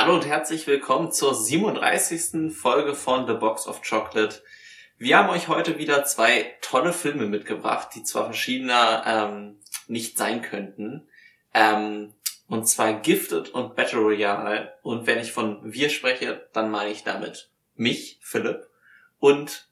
[0.00, 2.56] Hallo und herzlich willkommen zur 37.
[2.56, 4.42] Folge von The Box of Chocolate.
[4.96, 9.58] Wir haben euch heute wieder zwei tolle Filme mitgebracht, die zwar verschiedener ähm,
[9.88, 11.06] nicht sein könnten.
[11.52, 12.14] Ähm,
[12.48, 14.72] und zwar Gifted und Battle Royale.
[14.80, 18.70] Und wenn ich von wir spreche, dann meine ich damit mich, Philipp,
[19.18, 19.68] und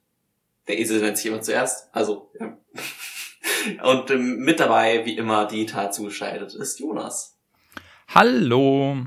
[0.66, 1.88] der Esel nennt sich immer zuerst.
[1.94, 2.58] Also, ja.
[3.82, 7.38] Und ähm, mit dabei, wie immer, digital zugeschaltet ist Jonas.
[8.08, 9.06] Hallo.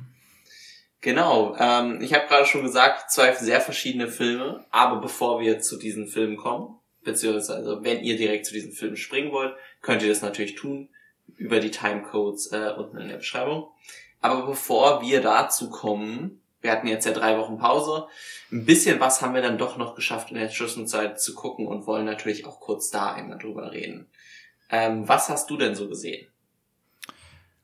[1.02, 5.78] Genau, ähm, ich habe gerade schon gesagt, zwei sehr verschiedene Filme, aber bevor wir zu
[5.78, 10.22] diesen Filmen kommen, beziehungsweise wenn ihr direkt zu diesen Filmen springen wollt, könnt ihr das
[10.22, 10.90] natürlich tun
[11.38, 13.70] über die Timecodes äh, unten in der Beschreibung.
[14.22, 18.08] Aber bevor wir dazu kommen, wir hatten jetzt ja drei Wochen Pause,
[18.52, 21.88] ein bisschen was haben wir dann doch noch geschafft in der Zwischenzeit zu gucken und
[21.88, 24.08] wollen natürlich auch kurz da einmal drüber reden.
[24.70, 26.31] Ähm, was hast du denn so gesehen?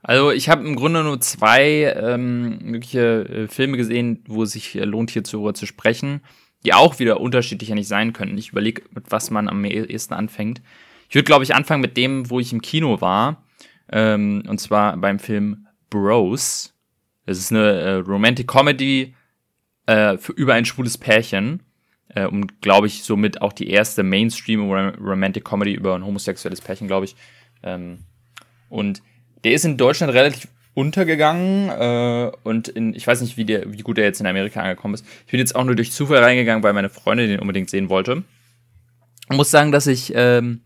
[0.07, 4.73] Also ich habe im Grunde nur zwei ähm, mögliche äh, Filme gesehen, wo es sich
[4.75, 6.21] äh, lohnt, hier darüber zu sprechen,
[6.63, 8.37] die auch wieder unterschiedlicher nicht sein könnten.
[8.37, 10.61] Ich überlege, mit was man am ehesten anfängt.
[11.09, 13.43] Ich würde, glaube ich, anfangen mit dem, wo ich im Kino war.
[13.91, 16.73] Ähm, und zwar beim Film Bros.
[17.25, 19.13] Das ist eine äh, Romantic Comedy
[19.87, 21.63] äh, für über ein schwules Pärchen.
[22.07, 26.87] Äh, und glaube ich, somit auch die erste Mainstream Romantic Comedy über ein homosexuelles Pärchen,
[26.87, 27.17] glaube ich.
[27.61, 28.05] Ähm,
[28.69, 29.01] und
[29.43, 33.81] der ist in Deutschland relativ untergegangen äh, und in, ich weiß nicht, wie, der, wie
[33.81, 35.05] gut er jetzt in Amerika angekommen ist.
[35.25, 38.23] Ich bin jetzt auch nur durch Zufall reingegangen, weil meine Freundin den unbedingt sehen wollte.
[39.29, 40.61] Ich muss sagen, dass ich ähm,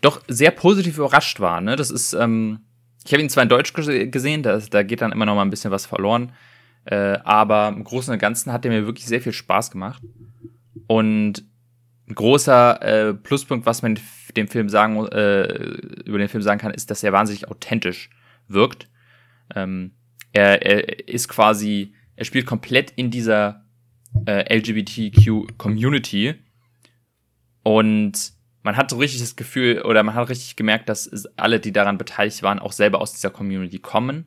[0.00, 1.60] doch sehr positiv überrascht war.
[1.60, 1.76] Ne?
[1.76, 2.60] Das ist, ähm,
[3.04, 5.50] ich habe ihn zwar in Deutsch gesehen, da, da geht dann immer noch mal ein
[5.50, 6.32] bisschen was verloren,
[6.86, 10.02] äh, aber im Großen und Ganzen hat er mir wirklich sehr viel Spaß gemacht.
[10.86, 11.44] Und
[12.08, 13.98] ein großer äh, Pluspunkt, was man
[14.36, 15.44] dem Film sagen, äh,
[16.04, 18.10] über den Film sagen kann, ist, dass er wahnsinnig authentisch
[18.48, 18.88] wirkt.
[19.54, 19.92] Ähm,
[20.32, 23.64] er, er ist quasi, er spielt komplett in dieser
[24.26, 26.34] äh, LGBTQ-Community
[27.62, 31.72] und man hat so richtig das Gefühl oder man hat richtig gemerkt, dass alle, die
[31.72, 34.26] daran beteiligt waren, auch selber aus dieser Community kommen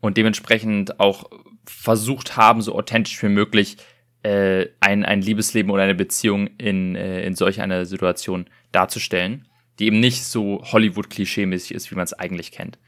[0.00, 1.30] und dementsprechend auch
[1.64, 3.78] versucht haben, so authentisch wie möglich
[4.24, 9.46] äh, ein, ein Liebesleben oder eine Beziehung in, äh, in solch einer Situation darzustellen,
[9.78, 12.78] die eben nicht so Hollywood-Klischee-mäßig ist, wie man es eigentlich kennt.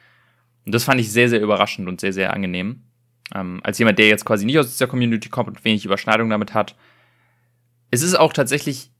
[0.65, 2.85] Und das fand ich sehr, sehr überraschend und sehr, sehr angenehm.
[3.35, 6.55] Ähm, als jemand, der jetzt quasi nicht aus dieser Community kommt und wenig Überschneidung damit
[6.55, 6.75] hat.
[7.91, 8.91] Es ist auch tatsächlich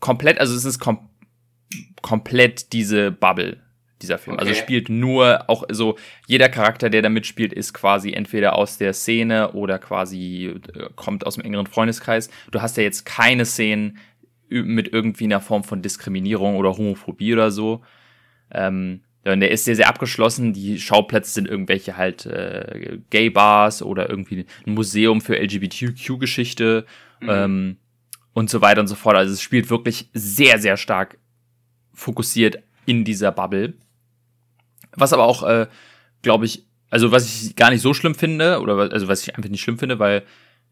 [0.00, 1.08] komplett, also es ist kom
[2.02, 3.62] komplett diese Bubble,
[4.02, 4.38] dieser Film.
[4.38, 4.58] Also okay.
[4.58, 5.96] Also spielt nur auch so,
[6.26, 11.26] jeder Charakter, der da mitspielt, ist quasi entweder aus der Szene oder quasi äh, kommt
[11.26, 12.30] aus dem engeren Freundeskreis.
[12.50, 13.98] Du hast ja jetzt keine Szenen
[14.48, 17.82] mit irgendwie einer Form von Diskriminierung oder Homophobie oder so.
[18.50, 20.52] Ähm, der ist sehr, sehr abgeschlossen.
[20.52, 26.84] Die Schauplätze sind irgendwelche halt äh, Gay-Bars oder irgendwie ein Museum für LGBTQ-Geschichte
[27.20, 27.28] mhm.
[27.30, 27.76] ähm,
[28.34, 29.16] und so weiter und so fort.
[29.16, 31.18] Also es spielt wirklich sehr, sehr stark
[31.94, 33.74] fokussiert in dieser Bubble.
[34.96, 35.66] Was aber auch, äh,
[36.22, 39.50] glaube ich, also was ich gar nicht so schlimm finde, oder also was ich einfach
[39.50, 40.22] nicht schlimm finde, weil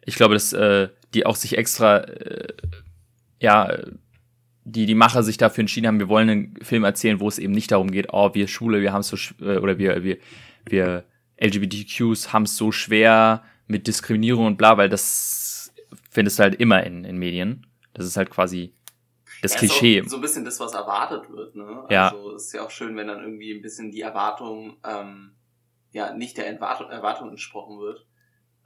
[0.05, 2.53] ich glaube, dass äh, die auch sich extra, äh,
[3.41, 3.77] ja,
[4.65, 7.53] die, die Macher sich dafür entschieden haben, wir wollen einen Film erzählen, wo es eben
[7.53, 10.19] nicht darum geht, oh, wir Schule, wir haben es so, äh, oder wir, wir,
[10.65, 11.05] wir
[11.41, 15.72] LGBTQs haben es so schwer mit Diskriminierung und bla, weil das
[16.11, 17.66] findest du halt immer in, in Medien.
[17.94, 18.72] Das ist halt quasi
[19.43, 20.03] das ja, Klischee.
[20.07, 21.85] so ein bisschen das, was erwartet wird, ne?
[21.91, 22.09] Ja.
[22.11, 25.33] Also ist ja auch schön, wenn dann irgendwie ein bisschen die Erwartung, ähm,
[25.91, 28.07] ja, nicht der Erwartung, Erwartung entsprochen wird.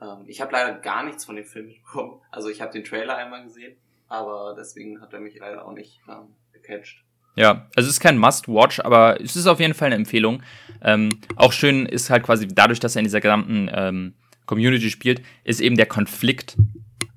[0.01, 2.21] Ähm, ich habe leider gar nichts von dem Film mitbekommen.
[2.31, 3.77] Also ich habe den Trailer einmal gesehen,
[4.09, 7.03] aber deswegen hat er mich leider auch nicht ähm, gecatcht.
[7.37, 10.43] Ja, also es ist kein Must-Watch, aber es ist auf jeden Fall eine Empfehlung.
[10.83, 14.15] Ähm, auch schön ist halt quasi dadurch, dass er in dieser gesamten ähm,
[14.47, 16.57] Community spielt, ist eben der Konflikt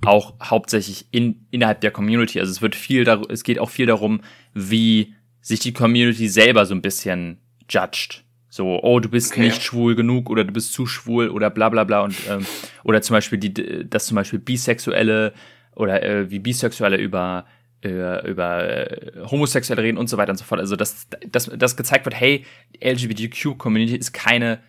[0.06, 2.40] auch hauptsächlich in, innerhalb der Community.
[2.40, 4.22] Also es wird viel, es geht auch viel darum,
[4.54, 7.38] wie sich die Community selber so ein bisschen
[7.70, 8.24] judged.
[8.50, 9.42] So, oh, du bist okay.
[9.42, 12.46] nicht schwul genug oder du bist zu schwul oder bla bla bla und ähm,
[12.84, 15.34] oder zum Beispiel die, dass zum Beispiel Bisexuelle
[15.76, 17.46] oder äh, wie Bisexuelle über
[17.82, 20.60] über, über äh, Homosexuelle reden und so weiter und so fort.
[20.60, 22.46] Also dass, dass, dass gezeigt wird, hey,
[22.84, 24.60] LGBTQ-Community ist keine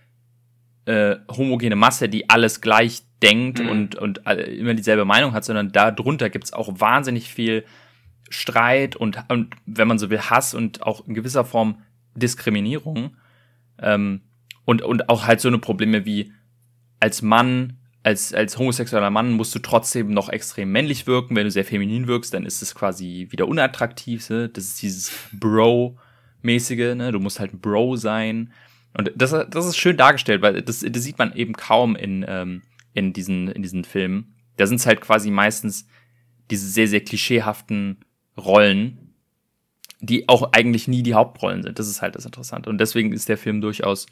[0.86, 3.68] äh, homogene Masse, die alles gleich denkt mhm.
[3.68, 7.64] und, und immer dieselbe Meinung hat, sondern darunter gibt es auch wahnsinnig viel
[8.30, 11.82] Streit und, und, wenn man so will, Hass und auch in gewisser Form
[12.14, 13.16] Diskriminierung.
[13.78, 14.22] Ähm,
[14.64, 16.32] und, und auch halt so eine Probleme wie
[17.00, 21.34] als Mann, als, als homosexueller Mann musst du trotzdem noch extrem männlich wirken.
[21.34, 24.28] Wenn du sehr feminin wirkst, dann ist es quasi wieder unattraktiv.
[24.30, 24.48] Ne?
[24.48, 27.10] Das ist dieses Bro-mäßige, ne?
[27.12, 28.52] Du musst halt ein Bro sein.
[28.96, 32.62] Und das, das ist schön dargestellt, weil das, das sieht man eben kaum in, ähm,
[32.92, 34.34] in, diesen, in diesen Filmen.
[34.56, 35.86] Da sind es halt quasi meistens
[36.50, 38.04] diese sehr, sehr klischeehaften
[38.36, 39.14] Rollen,
[40.00, 41.78] die auch eigentlich nie die Hauptrollen sind.
[41.78, 42.68] Das ist halt das Interessante.
[42.68, 44.06] Und deswegen ist der Film durchaus,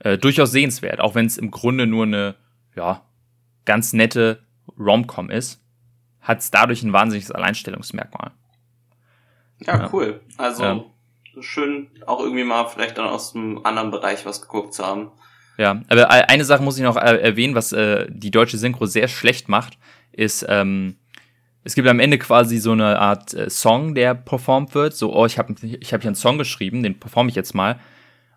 [0.00, 2.34] äh, durchaus sehenswert, auch wenn es im Grunde nur eine,
[2.74, 3.04] ja,
[3.64, 4.42] ganz nette
[4.78, 5.62] Rom-Com ist,
[6.20, 8.32] hat es dadurch ein wahnsinniges Alleinstellungsmerkmal.
[9.60, 9.90] Ja, ja.
[9.92, 10.20] cool.
[10.36, 10.84] Also ja.
[11.42, 15.10] Schön auch irgendwie mal vielleicht dann aus einem anderen Bereich was geguckt zu haben.
[15.56, 19.08] Ja, aber eine Sache muss ich noch äh, erwähnen, was äh, die deutsche Synchro sehr
[19.08, 19.76] schlecht macht,
[20.12, 20.96] ist, ähm,
[21.64, 24.94] es gibt am Ende quasi so eine Art äh, Song, der performt wird.
[24.94, 27.78] So, oh, ich habe ich hab hier einen Song geschrieben, den performe ich jetzt mal.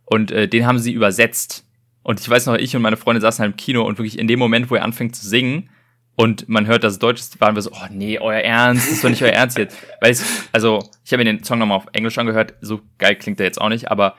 [0.05, 1.65] Und äh, den haben sie übersetzt.
[2.03, 4.27] Und ich weiß noch, ich und meine Freundin saßen halt im Kino und wirklich in
[4.27, 5.69] dem Moment, wo er anfängt zu singen,
[6.15, 8.93] und man hört, dass es Deutsch ist, waren wir so, oh nee, euer Ernst, das
[8.93, 9.77] ist doch nicht euer Ernst jetzt.
[10.01, 10.19] Weil ich,
[10.51, 13.59] also, ich habe mir den Song nochmal auf Englisch angehört, so geil klingt der jetzt
[13.59, 14.15] auch nicht, aber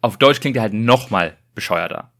[0.00, 2.12] auf Deutsch klingt er halt nochmal bescheuerter.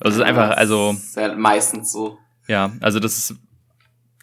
[0.00, 0.92] Also es ist einfach, also.
[0.92, 2.18] Ist ja meistens so.
[2.48, 3.36] Ja, also das ist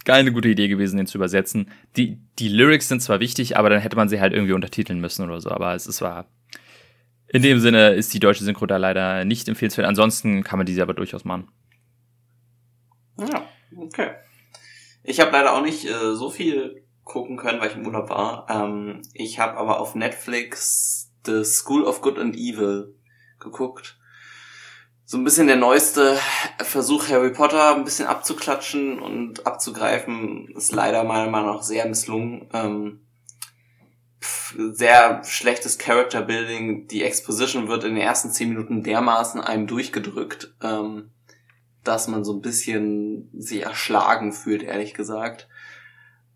[0.03, 1.69] geil eine gute Idee gewesen, den zu übersetzen.
[1.95, 5.23] Die, die Lyrics sind zwar wichtig, aber dann hätte man sie halt irgendwie untertiteln müssen
[5.23, 6.25] oder so, aber es ist war.
[7.27, 9.87] In dem Sinne ist die deutsche Synchro da leider nicht empfehlenswert.
[9.87, 11.47] Ansonsten kann man diese aber durchaus machen.
[13.19, 13.43] Ja,
[13.77, 14.09] okay.
[15.09, 18.45] Ich habe leider auch nicht äh, so viel gucken können, weil ich im Urlaub war.
[18.47, 22.93] Ähm, ich habe aber auf Netflix The School of Good and Evil
[23.39, 23.97] geguckt.
[25.05, 26.19] So ein bisschen der neueste
[26.59, 32.47] Versuch, Harry Potter ein bisschen abzuklatschen und abzugreifen, ist leider meiner Meinung nach sehr misslungen.
[32.53, 33.01] Ähm,
[34.19, 36.87] sehr schlechtes Character Building.
[36.87, 40.53] Die Exposition wird in den ersten zehn Minuten dermaßen einem durchgedrückt.
[40.61, 41.09] Ähm,
[41.83, 45.47] dass man so ein bisschen sich erschlagen fühlt, ehrlich gesagt.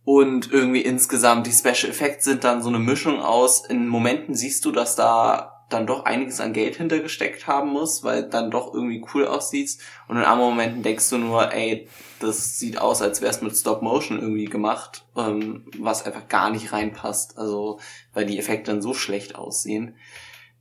[0.06, 4.66] Und irgendwie insgesamt, die Special Effects sind dann so eine Mischung aus, in Momenten siehst
[4.66, 9.04] du, dass da dann doch einiges an Geld hintergesteckt haben muss, weil dann doch irgendwie
[9.14, 9.78] cool aussieht.
[10.08, 11.88] Und in anderen Momenten denkst du nur, ey,
[12.20, 16.52] das sieht aus, als wäre es mit Stop Motion irgendwie gemacht, ähm, was einfach gar
[16.52, 17.38] nicht reinpasst.
[17.38, 17.80] Also,
[18.14, 19.96] weil die Effekte dann so schlecht aussehen.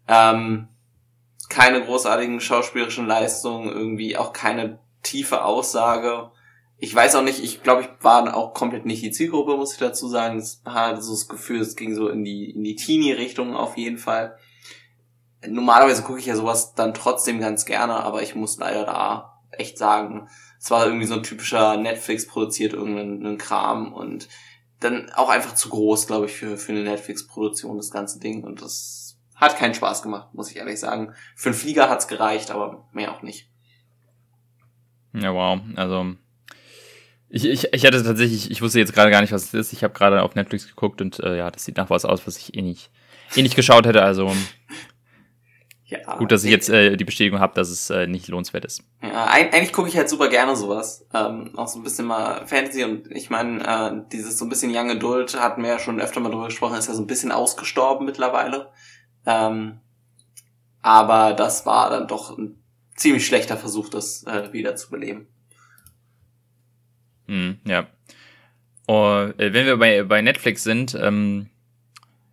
[0.08, 0.68] Ähm,
[1.52, 6.30] keine großartigen schauspielerischen Leistungen, irgendwie auch keine tiefe Aussage.
[6.78, 9.78] Ich weiß auch nicht, ich glaube, ich war auch komplett nicht die Zielgruppe, muss ich
[9.78, 10.38] dazu sagen.
[10.38, 13.98] Es hatte so das Gefühl, es ging so in die, in die Teenie-Richtung auf jeden
[13.98, 14.36] Fall.
[15.46, 19.76] Normalerweise gucke ich ja sowas dann trotzdem ganz gerne, aber ich muss leider da echt
[19.76, 20.28] sagen,
[20.58, 24.28] es war irgendwie so ein typischer Netflix produziert irgendeinen Kram und
[24.80, 28.42] dann auch einfach zu groß, glaube ich, für, für eine Netflix-Produktion, das ganze Ding.
[28.42, 29.11] Und das
[29.42, 31.14] hat keinen Spaß gemacht, muss ich ehrlich sagen.
[31.34, 33.50] Für einen Flieger hat's gereicht, aber mehr auch nicht.
[35.12, 35.60] Ja, wow.
[35.76, 36.14] Also
[37.28, 39.72] ich, ich, ich hatte tatsächlich, ich wusste jetzt gerade gar nicht, was es ist.
[39.72, 42.36] Ich habe gerade auf Netflix geguckt und äh, ja, das sieht nach was aus, was
[42.36, 42.90] ich eh nicht,
[43.34, 44.02] eh nicht geschaut hätte.
[44.02, 44.30] Also
[45.86, 48.84] ja, gut, dass ich jetzt äh, die Bestätigung habe, dass es äh, nicht lohnenswert ist.
[49.02, 51.06] Ja, eigentlich gucke ich halt super gerne sowas.
[51.12, 54.70] Ähm, auch so ein bisschen mal Fantasy und ich meine, äh, dieses so ein bisschen
[54.74, 57.32] Young Adult hatten wir ja schon öfter mal drüber gesprochen, ist ja so ein bisschen
[57.32, 58.70] ausgestorben mittlerweile.
[59.26, 59.80] Ähm,
[60.80, 62.56] aber das war dann doch ein
[62.96, 65.26] ziemlich schlechter Versuch, das äh, wieder zu beleben.
[67.26, 67.86] Hm, ja.
[68.86, 71.48] Und, äh, wenn wir bei, bei Netflix sind, ähm,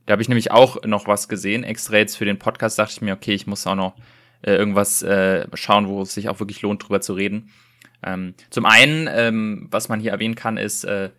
[0.06, 1.64] da habe ich nämlich auch noch was gesehen.
[1.64, 3.96] Extra jetzt für den Podcast dachte ich mir, okay, ich muss auch noch
[4.42, 7.52] äh, irgendwas äh, schauen, wo es sich auch wirklich lohnt, drüber zu reden.
[8.02, 11.12] Ähm, zum einen, ähm, was man hier erwähnen kann, ist, äh,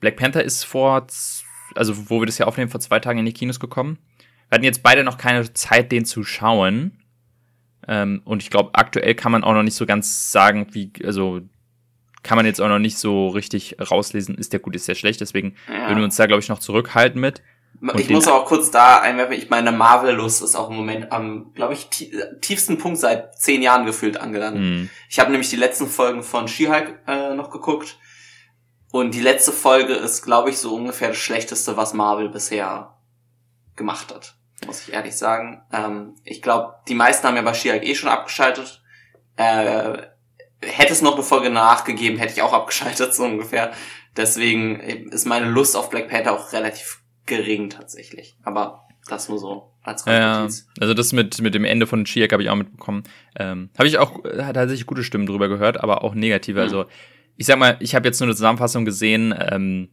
[0.00, 1.06] Black Panther ist vor,
[1.74, 3.98] also wo wir das ja aufnehmen, vor zwei Tagen in die Kinos gekommen.
[4.48, 7.02] Wir hatten jetzt beide noch keine Zeit, den zu schauen.
[7.88, 11.40] Ähm, und ich glaube, aktuell kann man auch noch nicht so ganz sagen, wie, also
[12.22, 15.20] kann man jetzt auch noch nicht so richtig rauslesen, ist der gut, ist der schlecht.
[15.20, 15.88] Deswegen ja.
[15.88, 17.42] würden wir uns da, glaube ich, noch zurückhalten mit.
[17.80, 21.52] Und ich muss auch kurz da einwerfen, ich meine, Marvel-Lust ist auch im Moment am,
[21.54, 21.88] glaube ich,
[22.40, 24.58] tiefsten Punkt seit zehn Jahren gefühlt angelangt.
[24.58, 24.90] Mhm.
[25.10, 27.98] Ich habe nämlich die letzten Folgen von She-Hulk äh, noch geguckt.
[28.92, 32.95] Und die letzte Folge ist, glaube ich, so ungefähr das Schlechteste, was Marvel bisher
[33.76, 35.62] gemacht hat muss ich ehrlich sagen.
[35.72, 38.82] Ähm, ich glaube, die meisten haben ja bei Shirak eh schon abgeschaltet.
[39.36, 39.98] Äh,
[40.62, 43.72] hätte es noch eine Folge nachgegeben, hätte ich auch abgeschaltet, so ungefähr.
[44.16, 48.38] Deswegen ist meine Lust auf Black Panther auch relativ gering tatsächlich.
[48.42, 50.48] Aber das nur so als ja,
[50.80, 53.04] also das mit, mit dem Ende von Shiak habe ich auch mitbekommen.
[53.38, 56.58] Ähm, habe ich auch äh, tatsächlich gute Stimmen drüber gehört, aber auch negative.
[56.58, 56.64] Mhm.
[56.64, 56.84] Also
[57.36, 59.34] ich sag mal, ich habe jetzt nur eine Zusammenfassung gesehen.
[59.38, 59.90] Ähm,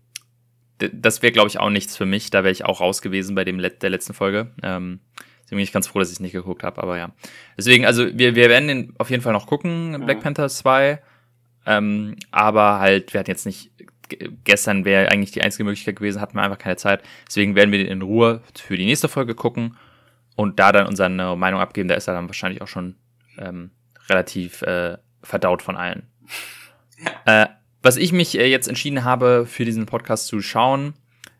[0.91, 2.29] das wäre, glaube ich, auch nichts für mich.
[2.29, 4.51] Da wäre ich auch raus gewesen bei dem Let der letzten Folge.
[4.61, 4.99] Ähm,
[5.43, 7.11] deswegen bin ich ganz froh, dass ich es nicht geguckt habe, aber ja.
[7.57, 11.01] Deswegen, also wir, wir werden den auf jeden Fall noch gucken, Black Panther 2.
[11.65, 13.71] Ähm, aber halt, wir hatten jetzt nicht,
[14.43, 17.03] gestern wäre eigentlich die einzige Möglichkeit gewesen, hatten wir einfach keine Zeit.
[17.27, 19.77] Deswegen werden wir den in Ruhe für die nächste Folge gucken
[20.35, 21.87] und da dann unsere Meinung abgeben.
[21.87, 22.95] Da ist er dann wahrscheinlich auch schon
[23.37, 23.71] ähm,
[24.09, 26.07] relativ äh, verdaut von allen.
[27.25, 27.43] Ja.
[27.43, 27.47] Äh,
[27.83, 30.93] was ich mich äh, jetzt entschieden habe, für diesen Podcast zu schauen,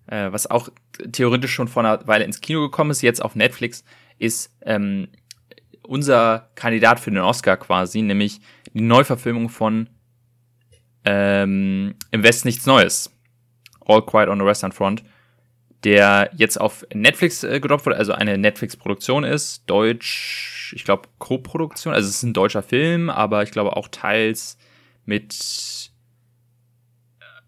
[0.08, 0.70] äh, was auch
[1.12, 3.84] theoretisch schon vor einer Weile ins Kino gekommen ist, jetzt auf Netflix,
[4.20, 5.08] ist ähm,
[5.82, 8.42] unser Kandidat für den Oscar quasi, nämlich
[8.74, 9.90] die Neuverfilmung von
[11.06, 13.12] ähm, Im Westen nichts Neues.
[13.86, 15.04] All Quiet on the Western Front,
[15.84, 21.94] der jetzt auf Netflix äh, gedroppt wurde, also eine Netflix-Produktion ist, deutsch, ich glaube, Co-Produktion,
[21.94, 24.58] also es ist ein deutscher Film, aber ich glaube auch teils
[25.06, 25.83] mit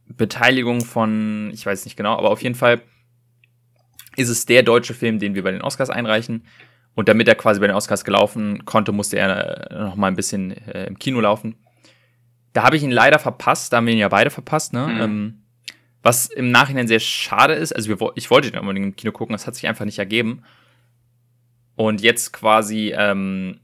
[0.08, 2.82] Beteiligung von, ich weiß nicht genau, aber auf jeden Fall
[4.16, 6.44] ist es der deutsche Film, den wir bei den Oscars einreichen.
[6.94, 10.16] Und damit er quasi bei den Oscars gelaufen konnte, musste er äh, noch mal ein
[10.16, 11.56] bisschen äh, im Kino laufen.
[12.54, 14.88] Da habe ich ihn leider verpasst, da haben wir ihn ja beide verpasst, ne?
[14.88, 15.02] Mhm.
[15.02, 15.42] Ähm,
[16.02, 17.76] was im Nachhinein sehr schade ist.
[17.76, 20.44] Also wir, ich wollte den unbedingt im Kino gucken, das hat sich einfach nicht ergeben.
[21.76, 23.60] Und jetzt quasi, ähm,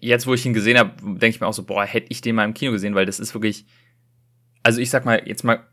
[0.00, 2.34] jetzt wo ich ihn gesehen habe, denke ich mir auch so, boah, hätte ich den
[2.34, 3.66] mal im Kino gesehen, weil das ist wirklich,
[4.62, 5.66] also ich sag mal, jetzt mal,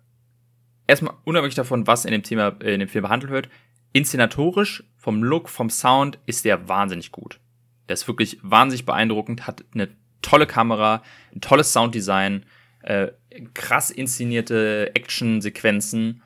[0.88, 3.50] erstmal unabhängig davon, was in dem Thema, äh, in dem Film behandelt wird,
[3.94, 7.40] inszenatorisch, vom Look, vom Sound ist der wahnsinnig gut.
[7.88, 9.90] Der ist wirklich wahnsinnig beeindruckend, hat eine
[10.22, 11.04] tolle Kamera,
[11.34, 12.46] ein tolles Sounddesign,
[12.82, 13.08] äh,
[13.54, 16.22] krass inszenierte Action-Sequenzen,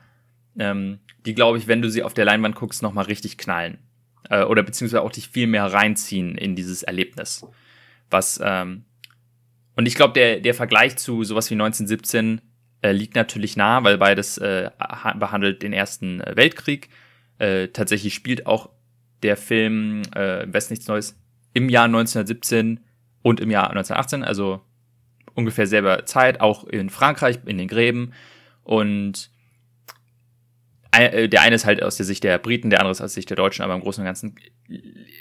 [0.58, 3.78] ähm, die, glaube ich, wenn du sie auf der Leinwand guckst, nochmal richtig knallen.
[4.28, 7.46] Äh, oder beziehungsweise auch dich viel mehr reinziehen in dieses Erlebnis.
[8.10, 8.84] Was, ähm,
[9.76, 12.40] und ich glaube, der, der Vergleich zu sowas wie 1917
[12.84, 14.70] äh, liegt natürlich nah, weil beides äh,
[15.18, 16.90] behandelt den Ersten äh, Weltkrieg.
[17.38, 18.68] Äh, tatsächlich spielt auch
[19.22, 21.18] der Film äh, West nichts Neues
[21.54, 22.80] im Jahr 1917
[23.22, 24.60] und im Jahr 1918, also
[25.32, 28.12] ungefähr selber Zeit, auch in Frankreich, in den Gräben.
[28.64, 29.30] Und
[30.92, 33.20] äh, der eine ist halt aus der Sicht der Briten, der andere ist aus der
[33.22, 34.34] Sicht der Deutschen, aber im Großen und Ganzen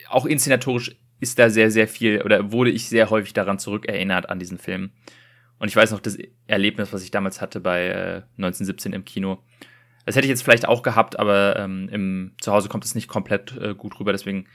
[0.09, 4.39] auch inszenatorisch ist da sehr, sehr viel oder wurde ich sehr häufig daran zurückerinnert an
[4.39, 4.91] diesen Film.
[5.63, 9.41] Und ich weiß noch das Erlebnis, was ich damals hatte bei äh, 1917 im Kino.
[10.05, 13.55] Das hätte ich jetzt vielleicht auch gehabt, aber ähm, im Zuhause kommt es nicht komplett
[13.55, 14.11] äh, gut rüber.
[14.11, 14.49] Deswegen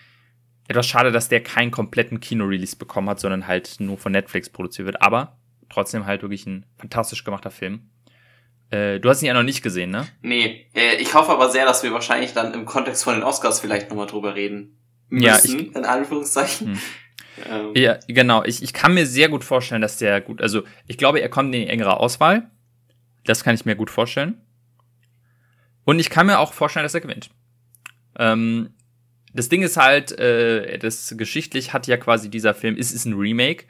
[0.68, 4.84] etwas schade, dass der keinen kompletten Kino-Release bekommen hat, sondern halt nur von Netflix produziert
[4.84, 5.00] wird.
[5.00, 5.38] Aber
[5.70, 7.88] trotzdem halt wirklich ein fantastisch gemachter Film.
[8.68, 10.06] Äh, du hast ihn ja noch nicht gesehen, ne?
[10.20, 13.60] Nee, äh, ich hoffe aber sehr, dass wir wahrscheinlich dann im Kontext von den Oscars
[13.60, 14.76] vielleicht nochmal drüber reden
[15.08, 16.74] müssen, ja, ich, in Anführungszeichen.
[16.74, 16.78] Hm.
[17.50, 17.72] Ähm.
[17.74, 18.44] Ja, genau.
[18.44, 21.54] Ich, ich kann mir sehr gut vorstellen, dass der gut, also ich glaube, er kommt
[21.54, 22.50] in die engere Auswahl.
[23.24, 24.40] Das kann ich mir gut vorstellen.
[25.84, 27.30] Und ich kann mir auch vorstellen, dass er gewinnt.
[28.18, 28.70] Ähm,
[29.32, 33.14] das Ding ist halt, äh, das geschichtlich hat ja quasi dieser Film, ist, ist ein
[33.14, 33.64] Remake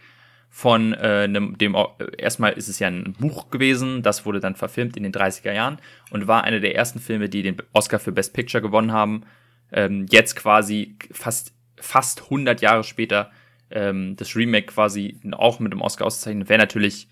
[0.50, 1.76] von äh, dem, dem,
[2.16, 5.78] erstmal ist es ja ein Buch gewesen, das wurde dann verfilmt in den 30er Jahren
[6.10, 9.24] und war einer der ersten Filme, die den Oscar für Best Picture gewonnen haben.
[9.70, 13.30] Ähm, jetzt quasi fast, fast 100 Jahre später
[13.70, 17.08] ähm, das Remake quasi auch mit dem Oscar auszeichnen, wäre natürlich,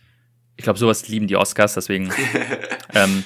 [0.57, 2.13] ich glaube, sowas lieben die Oscars, deswegen
[2.95, 3.25] ähm,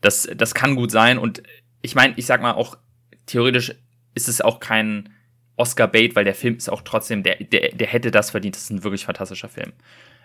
[0.00, 1.42] das, das kann gut sein und
[1.82, 2.76] ich meine, ich sag mal auch,
[3.26, 3.74] theoretisch
[4.14, 5.10] ist es auch kein
[5.56, 8.54] Oscar-Bait, weil der Film ist auch trotzdem, der, der, der hätte das verdient.
[8.54, 9.72] Das ist ein wirklich fantastischer Film.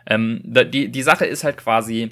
[0.05, 2.09] Ähm, die, die Sache ist halt quasi,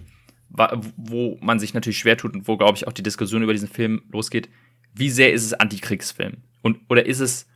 [0.49, 3.69] wo man sich natürlich schwer tut und wo, glaube ich, auch die Diskussion über diesen
[3.69, 4.49] Film losgeht.
[4.93, 6.37] Wie sehr ist es Antikriegsfilm?
[6.61, 7.47] Und, oder ist es,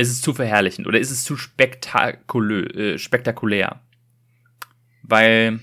[0.00, 0.86] ist es zu verherrlichend?
[0.86, 3.80] Oder ist es zu spektakulö, äh, spektakulär?
[5.02, 5.60] Weil,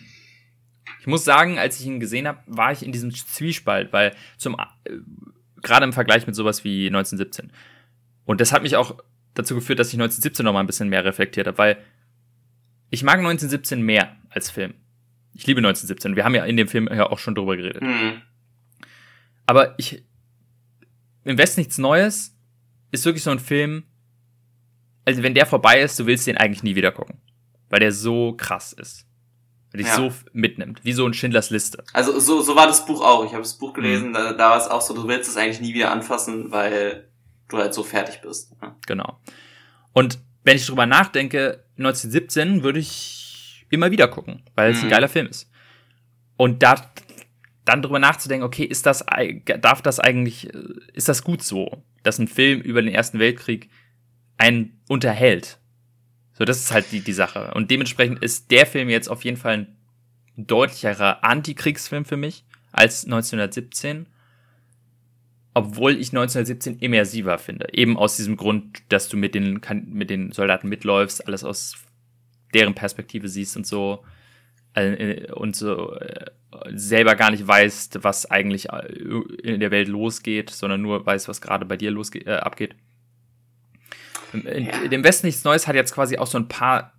[0.99, 4.55] ich muss sagen, als ich ihn gesehen habe, war ich in diesem Zwiespalt, weil zum,
[4.55, 4.91] äh,
[5.61, 7.51] gerade im Vergleich mit sowas wie 1917.
[8.25, 8.97] Und das hat mich auch
[9.33, 11.77] dazu geführt, dass ich 1917 noch mal ein bisschen mehr reflektiert habe, weil
[12.89, 14.73] ich mag 1917 mehr als Film.
[15.33, 16.15] Ich liebe 1917.
[16.15, 17.83] Wir haben ja in dem Film ja auch schon drüber geredet.
[17.83, 18.21] Mhm.
[19.45, 20.03] Aber ich,
[21.23, 22.35] im Westen nichts Neues
[22.91, 23.83] ist wirklich so ein Film,
[25.07, 27.19] also wenn der vorbei ist, du willst den eigentlich nie wieder gucken.
[27.69, 29.05] Weil der so krass ist.
[29.71, 29.95] Weil dich ja.
[29.95, 30.83] so mitnimmt.
[30.83, 31.81] Wie so ein Schindlers Liste.
[31.93, 33.23] Also so, so war das Buch auch.
[33.23, 34.13] Ich habe das Buch gelesen, mhm.
[34.13, 37.07] da, da war es auch so, du willst es eigentlich nie wieder anfassen, weil
[37.47, 38.51] du halt so fertig bist.
[38.61, 38.75] Ja.
[38.85, 39.17] Genau.
[39.93, 44.87] Und wenn ich drüber nachdenke, 1917 würde ich immer wieder gucken, weil es mhm.
[44.87, 45.49] ein geiler Film ist.
[46.35, 46.91] Und da
[47.63, 49.05] dann drüber nachzudenken, okay, ist das,
[49.61, 50.49] darf das eigentlich,
[50.93, 53.69] ist das gut so, dass ein Film über den Ersten Weltkrieg
[54.37, 55.59] einen unterhält?
[56.33, 57.51] So, das ist halt die, die Sache.
[57.55, 59.77] Und dementsprechend ist der Film jetzt auf jeden Fall ein
[60.37, 64.07] deutlicherer Antikriegsfilm für mich als 1917
[65.57, 67.69] obwohl ich 1917 immersiver finde.
[67.73, 71.77] Eben aus diesem Grund, dass du mit den, mit den Soldaten mitläufst, alles aus
[72.53, 74.05] deren Perspektive siehst und so
[74.75, 76.27] äh, und so äh,
[76.75, 78.85] selber gar nicht weißt, was eigentlich äh,
[79.41, 82.75] in der Welt losgeht, sondern nur weißt, was gerade bei dir losgeht, äh, abgeht.
[84.33, 84.87] In, ja.
[84.87, 86.93] Dem Westen nichts Neues hat jetzt quasi auch so ein paar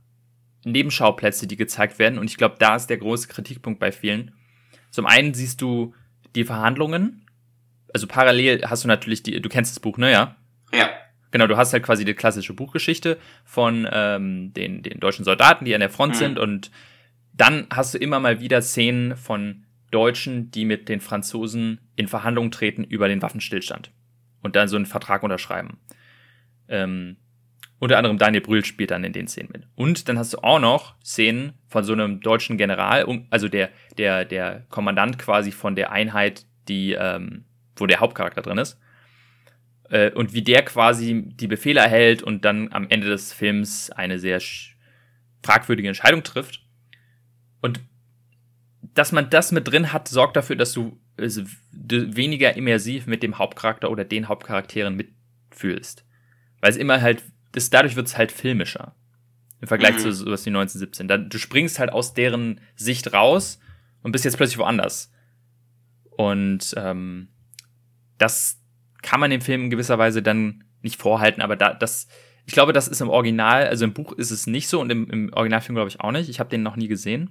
[0.64, 2.18] Nebenschauplätze, die gezeigt werden.
[2.18, 4.32] Und ich glaube, da ist der große Kritikpunkt bei vielen.
[4.90, 5.94] Zum einen siehst du
[6.34, 7.26] die Verhandlungen.
[7.92, 10.36] Also parallel hast du natürlich die, du kennst das Buch, ne, ja?
[10.72, 10.90] Ja.
[11.30, 15.74] Genau, du hast halt quasi die klassische Buchgeschichte von ähm, den, den deutschen Soldaten, die
[15.74, 16.18] an der Front mhm.
[16.18, 16.38] sind.
[16.38, 16.70] Und
[17.32, 22.50] dann hast du immer mal wieder Szenen von Deutschen, die mit den Franzosen in Verhandlungen
[22.50, 23.90] treten über den Waffenstillstand
[24.42, 25.78] und dann so einen Vertrag unterschreiben.
[26.68, 27.16] Ähm,
[27.78, 29.62] unter anderem Daniel Brühl spielt dann in den Szenen mit.
[29.76, 34.24] Und dann hast du auch noch Szenen von so einem deutschen General, also der, der,
[34.24, 37.44] der Kommandant quasi von der Einheit, die, ähm,
[37.76, 38.80] wo der Hauptcharakter drin ist.
[39.90, 44.18] Äh, und wie der quasi die Befehle erhält und dann am Ende des Films eine
[44.18, 44.40] sehr
[45.44, 46.64] fragwürdige Entscheidung trifft.
[47.60, 47.80] Und
[48.94, 53.38] dass man das mit drin hat, sorgt dafür, dass du also, weniger immersiv mit dem
[53.38, 56.04] Hauptcharakter oder den Hauptcharakteren mitfühlst.
[56.60, 57.22] Weil es immer halt,
[57.52, 58.94] das, dadurch wird es halt filmischer.
[59.60, 60.00] Im Vergleich mhm.
[60.00, 61.08] zu sowas wie 1917.
[61.08, 63.58] Da, du springst halt aus deren Sicht raus
[64.02, 65.12] und bist jetzt plötzlich woanders.
[66.10, 67.28] Und ähm,
[68.18, 68.60] das
[69.02, 72.08] kann man dem Film in gewisser Weise dann nicht vorhalten, aber da, das,
[72.46, 75.08] ich glaube, das ist im Original, also im Buch ist es nicht so und im,
[75.10, 76.28] im Originalfilm glaube ich auch nicht.
[76.28, 77.30] Ich habe den noch nie gesehen.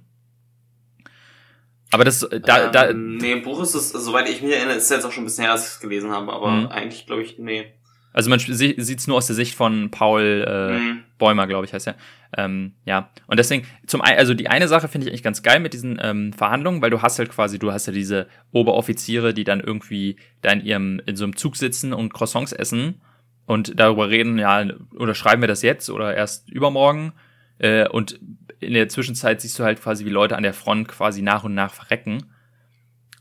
[1.90, 2.92] Aber das, da, ähm, da.
[2.92, 5.26] Nee, im Buch ist es, soweit ich mich erinnere, ist es jetzt auch schon ein
[5.26, 6.66] bisschen her, dass ich es gelesen habe, aber mhm.
[6.66, 7.72] eigentlich glaube ich, nee.
[8.12, 10.98] Also man sieht es nur aus der Sicht von Paul äh, mhm.
[11.18, 11.94] Bäumer, glaube ich, heißt er.
[12.36, 13.10] Ähm, ja.
[13.26, 15.98] Und deswegen, zum einen, also die eine Sache finde ich eigentlich ganz geil mit diesen
[16.02, 20.16] ähm, Verhandlungen, weil du hast halt quasi, du hast ja diese Oberoffiziere, die dann irgendwie
[20.42, 23.00] da in ihrem, in so einem Zug sitzen und Croissants essen
[23.46, 27.12] und darüber reden, ja, oder schreiben wir das jetzt oder erst übermorgen.
[27.58, 28.20] Äh, und
[28.60, 31.54] in der Zwischenzeit siehst du halt quasi, wie Leute an der Front quasi nach und
[31.54, 32.24] nach verrecken.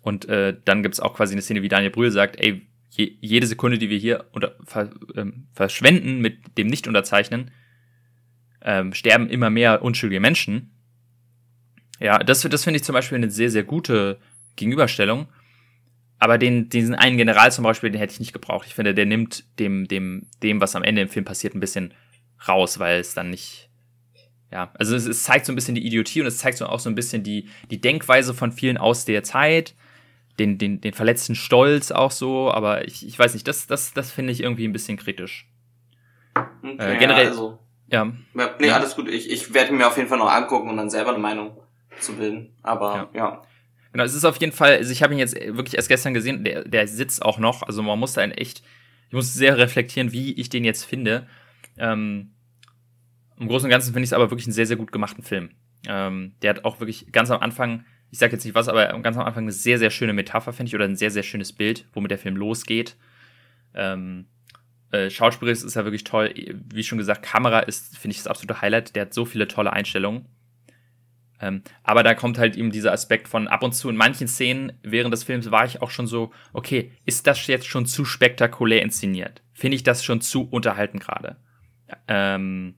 [0.01, 2.66] Und äh, dann gibt's auch quasi eine Szene, wie Daniel Brühl sagt, ey,
[2.97, 7.51] je, jede Sekunde, die wir hier unter, ver, ähm, verschwenden mit dem Nicht-Unterzeichnen,
[8.61, 10.71] ähm, sterben immer mehr unschuldige Menschen.
[11.99, 14.19] Ja, das, das finde ich zum Beispiel eine sehr, sehr gute
[14.55, 15.27] Gegenüberstellung.
[16.19, 18.65] Aber den, diesen einen General zum Beispiel, den hätte ich nicht gebraucht.
[18.67, 21.93] Ich finde, der nimmt dem, dem, dem, was am Ende im Film passiert, ein bisschen
[22.47, 23.69] raus, weil es dann nicht,
[24.51, 26.79] ja, also es, es, zeigt so ein bisschen die Idiotie und es zeigt so auch
[26.79, 29.75] so ein bisschen die, die Denkweise von vielen aus der Zeit,
[30.39, 34.11] den, den, den verletzten Stolz auch so, aber ich, ich weiß nicht, das, das, das
[34.11, 35.49] finde ich irgendwie ein bisschen kritisch.
[36.35, 38.05] Okay, äh, generell, also, ja.
[38.35, 38.55] ja.
[38.59, 39.07] Nee, alles gut.
[39.09, 41.57] Ich, ich werde mir auf jeden Fall noch angucken und dann selber eine Meinung
[41.99, 42.55] zu bilden.
[42.61, 43.19] Aber ja.
[43.19, 43.41] ja.
[43.91, 46.43] Genau, es ist auf jeden Fall, also ich habe ihn jetzt wirklich erst gestern gesehen,
[46.43, 48.61] der, der sitzt auch noch, also man muss da echt,
[49.07, 51.27] ich muss sehr reflektieren, wie ich den jetzt finde.
[51.77, 52.33] Ähm,
[53.39, 55.51] im Großen und Ganzen finde ich es aber wirklich einen sehr, sehr gut gemachten Film.
[55.87, 59.17] Ähm, der hat auch wirklich ganz am Anfang, ich sage jetzt nicht was, aber ganz
[59.17, 61.85] am Anfang eine sehr, sehr schöne Metapher, finde ich, oder ein sehr, sehr schönes Bild,
[61.93, 62.95] womit der Film losgeht.
[63.73, 64.27] Ähm,
[64.91, 66.33] äh, Schauspielerisch ist ja wirklich toll.
[66.73, 68.95] Wie schon gesagt, Kamera ist, finde ich, das absolute Highlight.
[68.95, 70.25] Der hat so viele tolle Einstellungen.
[71.39, 74.73] Ähm, aber da kommt halt eben dieser Aspekt von ab und zu in manchen Szenen
[74.81, 78.81] während des Films war ich auch schon so, okay, ist das jetzt schon zu spektakulär
[78.81, 79.43] inszeniert?
[79.53, 81.37] Finde ich das schon zu unterhalten gerade?
[82.07, 82.75] Ähm,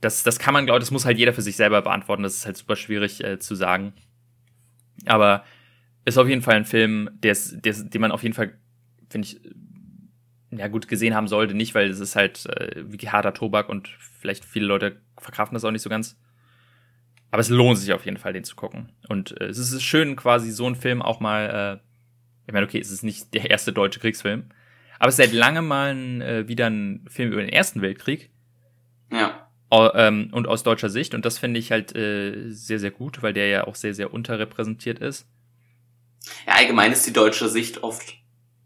[0.00, 2.22] das, das kann man, glaube ich, das muss halt jeder für sich selber beantworten.
[2.22, 3.92] Das ist halt super schwierig äh, zu sagen.
[5.06, 5.44] Aber
[6.04, 8.58] ist auf jeden Fall ein Film, der ist, der ist, den man auf jeden Fall,
[9.10, 9.40] finde ich,
[10.50, 11.54] ja gut gesehen haben sollte.
[11.54, 15.64] Nicht, weil es ist halt äh, wie harter Tobak und vielleicht viele Leute verkraften das
[15.64, 16.18] auch nicht so ganz.
[17.30, 18.90] Aber es lohnt sich auf jeden Fall, den zu gucken.
[19.08, 21.88] Und äh, es ist schön, quasi so einen Film auch mal, äh,
[22.46, 24.46] ich meine, okay, es ist nicht der erste deutsche Kriegsfilm,
[24.98, 28.30] aber es ist seit langem mal ein, äh, wieder ein Film über den Ersten Weltkrieg.
[29.12, 29.37] Ja
[29.70, 31.14] ähm, und aus deutscher Sicht.
[31.14, 34.12] Und das finde ich halt äh, sehr, sehr gut, weil der ja auch sehr, sehr
[34.12, 35.26] unterrepräsentiert ist.
[36.46, 38.14] Ja, allgemein ist die deutsche Sicht oft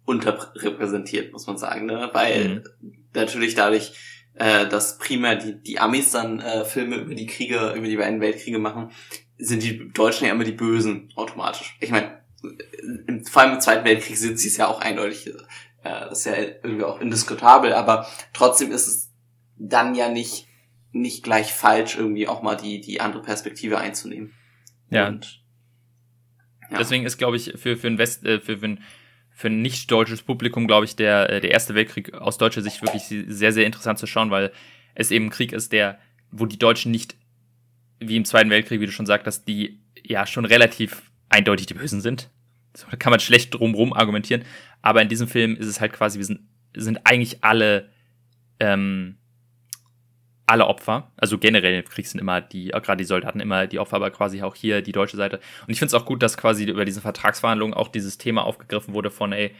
[0.05, 2.11] unterrepräsentiert, muss man sagen, ne?
[2.12, 3.05] Weil mhm.
[3.15, 3.93] natürlich dadurch,
[4.35, 8.21] äh, dass primär die, die Amis dann äh, Filme über die Kriege, über die beiden
[8.21, 8.91] Weltkriege machen,
[9.38, 11.77] sind die Deutschen ja immer die Bösen automatisch.
[11.81, 12.23] Ich meine,
[13.31, 15.29] vor allem im Zweiten Weltkrieg sind sie es ja auch eindeutig.
[15.29, 15.33] Äh,
[15.83, 19.11] das ist ja irgendwie auch indiskutabel, aber trotzdem ist es
[19.57, 20.47] dann ja nicht
[20.92, 24.33] nicht gleich falsch, irgendwie auch mal die, die andere Perspektive einzunehmen.
[24.90, 25.09] Ja.
[25.09, 25.42] Und,
[26.70, 26.78] ja.
[26.78, 28.81] Deswegen ist, glaube ich, für, für ein West, äh, für, für ein,
[29.31, 32.83] für ein nicht deutsches Publikum, glaube ich, der, äh, der Erste Weltkrieg aus deutscher Sicht
[32.83, 34.52] wirklich sehr, sehr interessant zu schauen, weil
[34.94, 35.98] es eben ein Krieg ist, der,
[36.31, 37.16] wo die Deutschen nicht,
[37.98, 42.00] wie im Zweiten Weltkrieg, wie du schon sagtest, die ja schon relativ eindeutig die Bösen
[42.00, 42.31] sind.
[42.90, 44.44] Da kann man schlecht drumrum argumentieren.
[44.81, 46.40] Aber in diesem Film ist es halt quasi, wir sind,
[46.74, 47.90] sind eigentlich alle
[48.61, 49.18] ähm,
[50.53, 53.97] alle Opfer, also generell im Krieg sind immer die, gerade die Soldaten immer die Opfer,
[53.97, 55.41] aber quasi auch hier die deutsche Seite.
[55.62, 58.93] Und ich finde es auch gut, dass quasi über diese Vertragsverhandlungen auch dieses Thema aufgegriffen
[58.93, 59.55] wurde von, ey,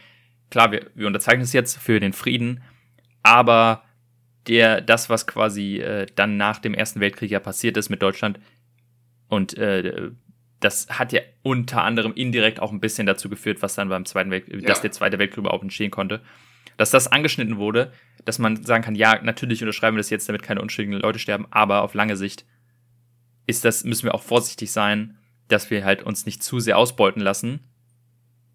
[0.51, 2.61] klar, wir, wir unterzeichnen es jetzt für den Frieden,
[3.23, 3.83] aber
[4.47, 8.39] der, das, was quasi äh, dann nach dem Ersten Weltkrieg ja passiert ist mit Deutschland.
[9.29, 10.11] Und äh,
[10.59, 14.29] das hat ja unter anderem indirekt auch ein bisschen dazu geführt, was dann beim Zweiten
[14.29, 14.67] Weltkrieg, ja.
[14.67, 16.21] dass der Zweite Weltkrieg überhaupt entstehen konnte.
[16.77, 17.91] Dass das angeschnitten wurde,
[18.25, 21.47] dass man sagen kann, ja, natürlich unterschreiben wir das jetzt, damit keine unschuldigen Leute sterben,
[21.51, 22.45] aber auf lange Sicht
[23.45, 27.21] ist das, müssen wir auch vorsichtig sein, dass wir halt uns nicht zu sehr ausbeuten
[27.21, 27.59] lassen.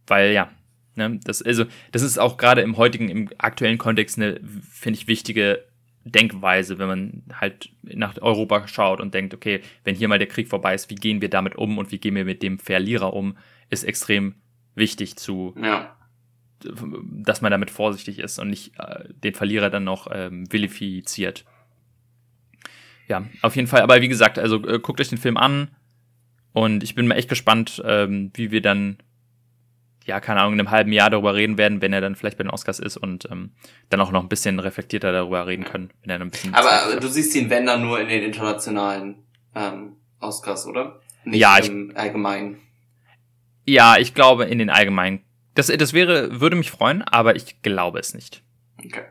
[0.06, 0.50] Weil ja,
[0.94, 5.06] ne, das, also, das ist auch gerade im heutigen, im aktuellen Kontext eine, finde ich,
[5.06, 5.64] wichtige
[6.04, 10.48] Denkweise, wenn man halt nach Europa schaut und denkt, okay, wenn hier mal der Krieg
[10.48, 13.36] vorbei ist, wie gehen wir damit um und wie gehen wir mit dem Verlierer um,
[13.68, 14.34] ist extrem
[14.74, 15.97] wichtig zu, ja.
[16.64, 21.44] Dass man damit vorsichtig ist und nicht äh, den Verlierer dann noch ähm, vilifiziert.
[23.06, 23.82] Ja, auf jeden Fall.
[23.82, 25.70] Aber wie gesagt, also äh, guckt euch den Film an
[26.52, 28.98] und ich bin mal echt gespannt, ähm, wie wir dann
[30.08, 32.42] ja, keine Ahnung, in einem halben Jahr darüber reden werden, wenn er dann vielleicht bei
[32.42, 33.50] den Oscars ist und ähm,
[33.90, 36.54] dann auch noch ein bisschen reflektierter darüber reden können, wenn er ein bisschen.
[36.54, 39.16] Aber du siehst ihn, wenn dann nur in den internationalen
[39.54, 41.00] ähm, Oscars, oder?
[41.24, 42.56] Nicht ja, im ich, allgemeinen.
[43.66, 45.20] Ja, ich glaube in den allgemeinen.
[45.58, 48.44] Das, das wäre, würde mich freuen, aber ich glaube es nicht.
[48.78, 49.02] Okay.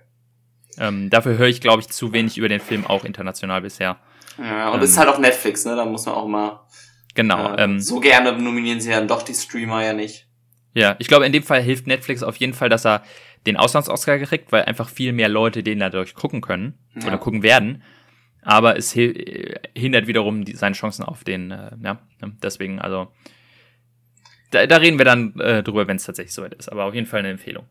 [0.78, 3.98] Ähm, dafür höre ich, glaube ich, zu wenig über den Film auch international bisher.
[4.38, 5.76] Ja, und ähm, es ist halt auch Netflix, ne?
[5.76, 6.62] Da muss man auch mal.
[7.16, 7.54] Genau.
[7.54, 10.30] Äh, ähm, so gerne nominieren sie dann doch die Streamer ja nicht.
[10.74, 13.04] Ja, ich glaube, in dem Fall hilft Netflix auf jeden Fall, dass er
[13.46, 17.08] den Auslands-Oscar kriegt, weil einfach viel mehr Leute den dadurch gucken können ja.
[17.08, 17.84] oder gucken werden.
[18.42, 23.12] Aber es hindert wiederum die, seine Chancen auf den, äh, ja, ne, deswegen, also,
[24.58, 26.70] da, da reden wir dann äh, drüber, wenn es tatsächlich soweit ist.
[26.70, 27.66] Aber auf jeden Fall eine Empfehlung.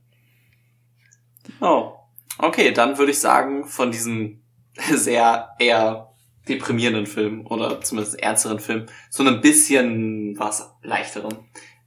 [1.61, 1.93] Oh,
[2.39, 4.43] okay, dann würde ich sagen, von diesem
[4.93, 6.13] sehr eher
[6.49, 11.39] deprimierenden Film oder zumindest ernsteren Film zu einem bisschen was leichteren.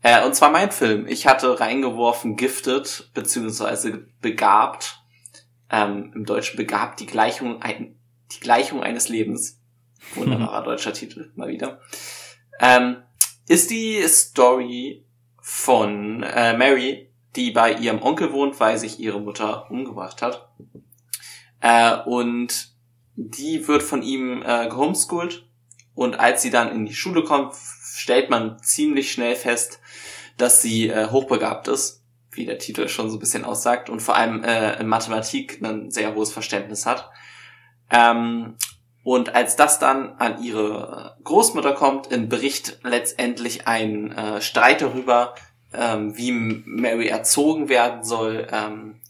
[0.01, 1.07] Äh, und zwar mein Film.
[1.07, 5.01] Ich hatte reingeworfen Gifted, beziehungsweise begabt.
[5.69, 7.95] Ähm, Im Deutschen begabt die Gleichung, ein,
[8.31, 9.61] die Gleichung eines Lebens.
[10.15, 11.81] Wunderbarer deutscher Titel, mal wieder.
[12.59, 13.03] Ähm,
[13.49, 15.03] ist die Story
[15.41, 20.49] von äh, Mary, die bei ihrem Onkel wohnt, weil sich ihre Mutter umgebracht hat.
[21.59, 22.69] Äh, und
[23.15, 25.47] die wird von ihm äh, gehomeschooled.
[25.95, 29.79] Und als sie dann in die Schule kommt, stellt man ziemlich schnell fest,
[30.37, 34.15] dass sie äh, hochbegabt ist, wie der Titel schon so ein bisschen aussagt, und vor
[34.15, 37.09] allem äh, in Mathematik ein sehr hohes Verständnis hat.
[37.89, 38.57] Ähm,
[39.09, 45.33] und als das dann an ihre Großmutter kommt, in Bericht letztendlich ein äh, Streit darüber,
[45.73, 49.01] ähm, wie Mary erzogen werden soll, ähm,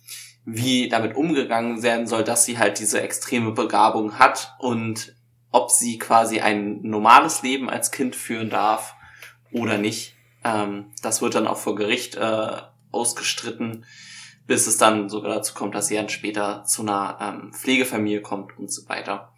[0.45, 5.17] wie damit umgegangen werden soll, dass sie halt diese extreme Begabung hat und
[5.51, 8.95] ob sie quasi ein normales Leben als Kind führen darf
[9.51, 10.15] oder nicht.
[10.45, 12.51] Ähm, das wird dann auch vor Gericht äh,
[12.93, 13.83] ausgestritten,
[14.47, 18.57] bis es dann sogar dazu kommt, dass sie dann später zu einer ähm, Pflegefamilie kommt
[18.57, 19.33] und so weiter.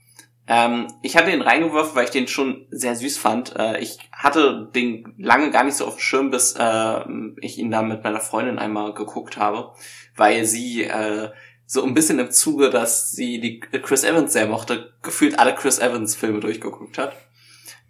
[0.53, 3.55] Ähm, ich hatte den reingeworfen, weil ich den schon sehr süß fand.
[3.55, 6.99] Äh, ich hatte den lange gar nicht so auf dem Schirm, bis äh,
[7.39, 9.71] ich ihn da mit meiner Freundin einmal geguckt habe,
[10.17, 11.29] weil sie äh,
[11.65, 15.79] so ein bisschen im Zuge, dass sie die Chris Evans sehr mochte, gefühlt alle Chris
[15.79, 17.15] Evans Filme durchgeguckt hat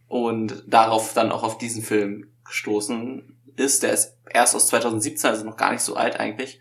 [0.07, 3.81] und darauf dann auch auf diesen Film gestoßen ist.
[3.81, 6.59] Der ist erst aus 2017, also noch gar nicht so alt eigentlich.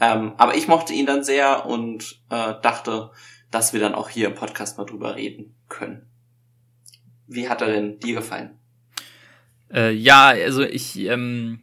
[0.00, 3.10] Ähm, aber ich mochte ihn dann sehr und äh, dachte,
[3.54, 6.10] dass wir dann auch hier im Podcast mal drüber reden können.
[7.28, 8.58] Wie hat er denn dir gefallen?
[9.72, 11.60] Äh, ja, also ich, ähm,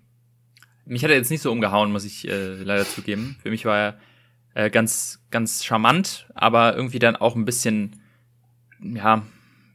[0.86, 3.36] mich hat er jetzt nicht so umgehauen, muss ich äh, leider zugeben.
[3.44, 3.98] Für mich war er
[4.54, 8.02] äh, ganz, ganz charmant, aber irgendwie dann auch ein bisschen,
[8.82, 9.26] ja,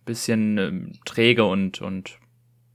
[0.07, 2.18] bisschen ähm, träge und, und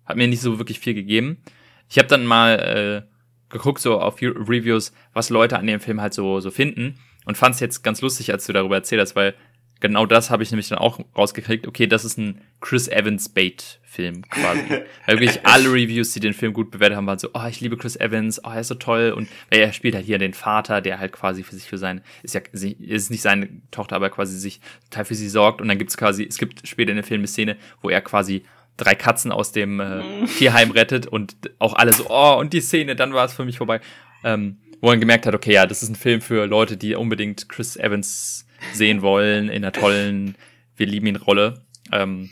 [0.06, 1.42] hat mir nicht so wirklich viel gegeben.
[1.90, 6.14] Ich habe dann mal äh, geguckt so auf Reviews, was Leute an dem Film halt
[6.14, 7.00] so so finden
[7.32, 9.36] und fand es jetzt ganz lustig, als du darüber erzählt hast, weil
[9.80, 11.66] genau das habe ich nämlich dann auch rausgekriegt.
[11.66, 14.64] Okay, das ist ein Chris Evans Bait Film quasi.
[15.06, 17.78] weil wirklich alle Reviews, die den Film gut bewertet haben, waren so, oh, ich liebe
[17.78, 21.00] Chris Evans, oh, er ist so toll und er spielt halt hier den Vater, der
[21.00, 24.60] halt quasi für sich für sein ist ja ist nicht seine Tochter, aber quasi sich
[24.90, 27.28] total für sie sorgt und dann gibt's quasi es gibt später in der Film eine
[27.28, 28.44] Szene, wo er quasi
[28.76, 30.26] drei Katzen aus dem äh, mhm.
[30.26, 33.58] Tierheim rettet und auch alle so, oh, und die Szene, dann war es für mich
[33.58, 33.80] vorbei.
[34.26, 37.48] Ähm, wo man gemerkt hat, okay, ja, das ist ein Film für Leute, die unbedingt
[37.48, 40.36] Chris Evans sehen wollen in einer tollen
[40.76, 41.62] Wir lieben ihn Rolle.
[41.92, 42.32] Ähm,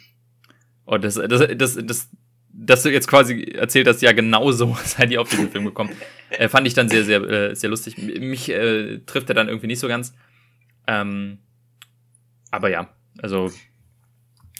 [0.85, 2.09] und das, das, das, das,
[2.51, 5.91] dass du jetzt quasi erzählt hast, ja, genau so seid ihr auf diesen Film gekommen,
[6.31, 7.97] äh, fand ich dann sehr, sehr, äh, sehr lustig.
[7.97, 10.13] Mich äh, trifft er dann irgendwie nicht so ganz.
[10.87, 11.39] Ähm,
[12.51, 12.89] aber ja,
[13.21, 13.51] also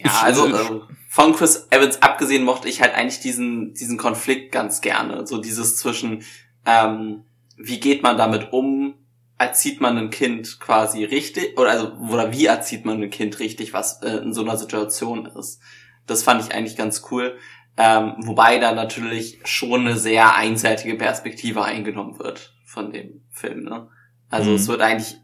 [0.04, 4.82] ja, also äh, von Chris Evans abgesehen mochte ich halt eigentlich diesen, diesen Konflikt ganz
[4.82, 5.26] gerne.
[5.28, 6.24] So dieses zwischen,
[6.66, 7.24] ähm,
[7.60, 8.96] wie geht man damit um,
[9.38, 13.74] erzieht man ein Kind quasi richtig, oder also, oder wie erzieht man ein Kind richtig,
[13.74, 15.62] was äh, in so einer Situation ist.
[16.08, 17.38] Das fand ich eigentlich ganz cool.
[17.78, 23.64] Ähm, wobei da natürlich schon eine sehr einseitige Perspektive eingenommen wird von dem Film.
[23.64, 23.88] Ne?
[24.30, 24.56] Also mhm.
[24.58, 25.18] es wird eigentlich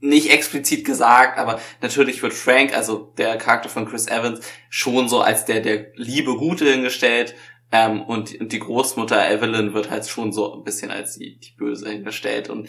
[0.00, 5.20] nicht explizit gesagt, aber natürlich wird Frank, also der Charakter von Chris Evans, schon so
[5.20, 7.34] als der der liebe Gute hingestellt
[7.72, 11.52] ähm, und, und die Großmutter Evelyn wird halt schon so ein bisschen als die, die
[11.56, 12.50] Böse hingestellt.
[12.50, 12.68] Und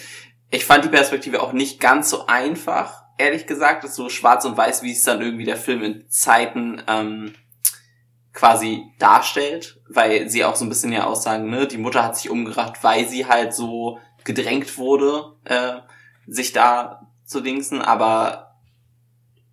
[0.50, 4.46] ich fand die Perspektive auch nicht ganz so einfach, ehrlich gesagt, das ist so schwarz
[4.46, 7.34] und weiß, wie es dann irgendwie der Film in Zeiten ähm,
[8.34, 12.30] quasi darstellt, weil sie auch so ein bisschen ja aussagen, ne, die Mutter hat sich
[12.30, 15.76] umgebracht, weil sie halt so gedrängt wurde, äh,
[16.28, 18.45] sich da zu dingsen, aber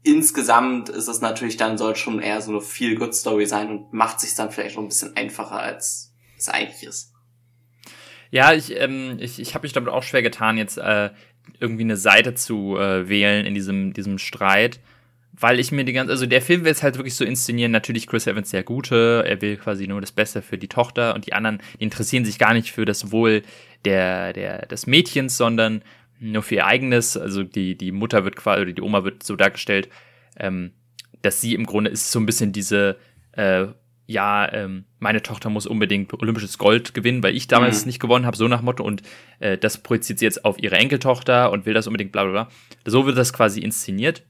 [0.02, 3.92] insgesamt ist es natürlich dann, soll schon eher so eine feel good Story sein und
[3.92, 7.12] macht sich dann vielleicht noch ein bisschen einfacher, als es eigentlich ist.
[8.30, 11.10] Ja, ich, ähm, ich, ich habe mich damit auch schwer getan, jetzt äh,
[11.60, 14.80] irgendwie eine Seite zu äh, wählen in diesem, diesem Streit.
[15.34, 18.06] Weil ich mir die ganze, also der Film will es halt wirklich so inszenieren, natürlich
[18.06, 21.32] Chris Evans der Gute, er will quasi nur das Beste für die Tochter und die
[21.32, 23.42] anderen, die interessieren sich gar nicht für das Wohl
[23.86, 25.82] der, der, des Mädchens, sondern
[26.22, 27.16] nur für ihr eigenes.
[27.16, 29.88] Also die, die Mutter wird quasi, oder die Oma wird so dargestellt,
[30.36, 30.72] ähm,
[31.20, 32.96] dass sie im Grunde ist so ein bisschen diese
[33.32, 33.66] äh,
[34.06, 37.88] ja, ähm, meine Tochter muss unbedingt olympisches Gold gewinnen, weil ich damals mhm.
[37.88, 38.84] nicht gewonnen habe, so nach Motto.
[38.84, 39.02] Und
[39.38, 42.48] äh, das projiziert sie jetzt auf ihre Enkeltochter und will das unbedingt, bla bla bla.
[42.84, 44.24] So wird das quasi inszeniert.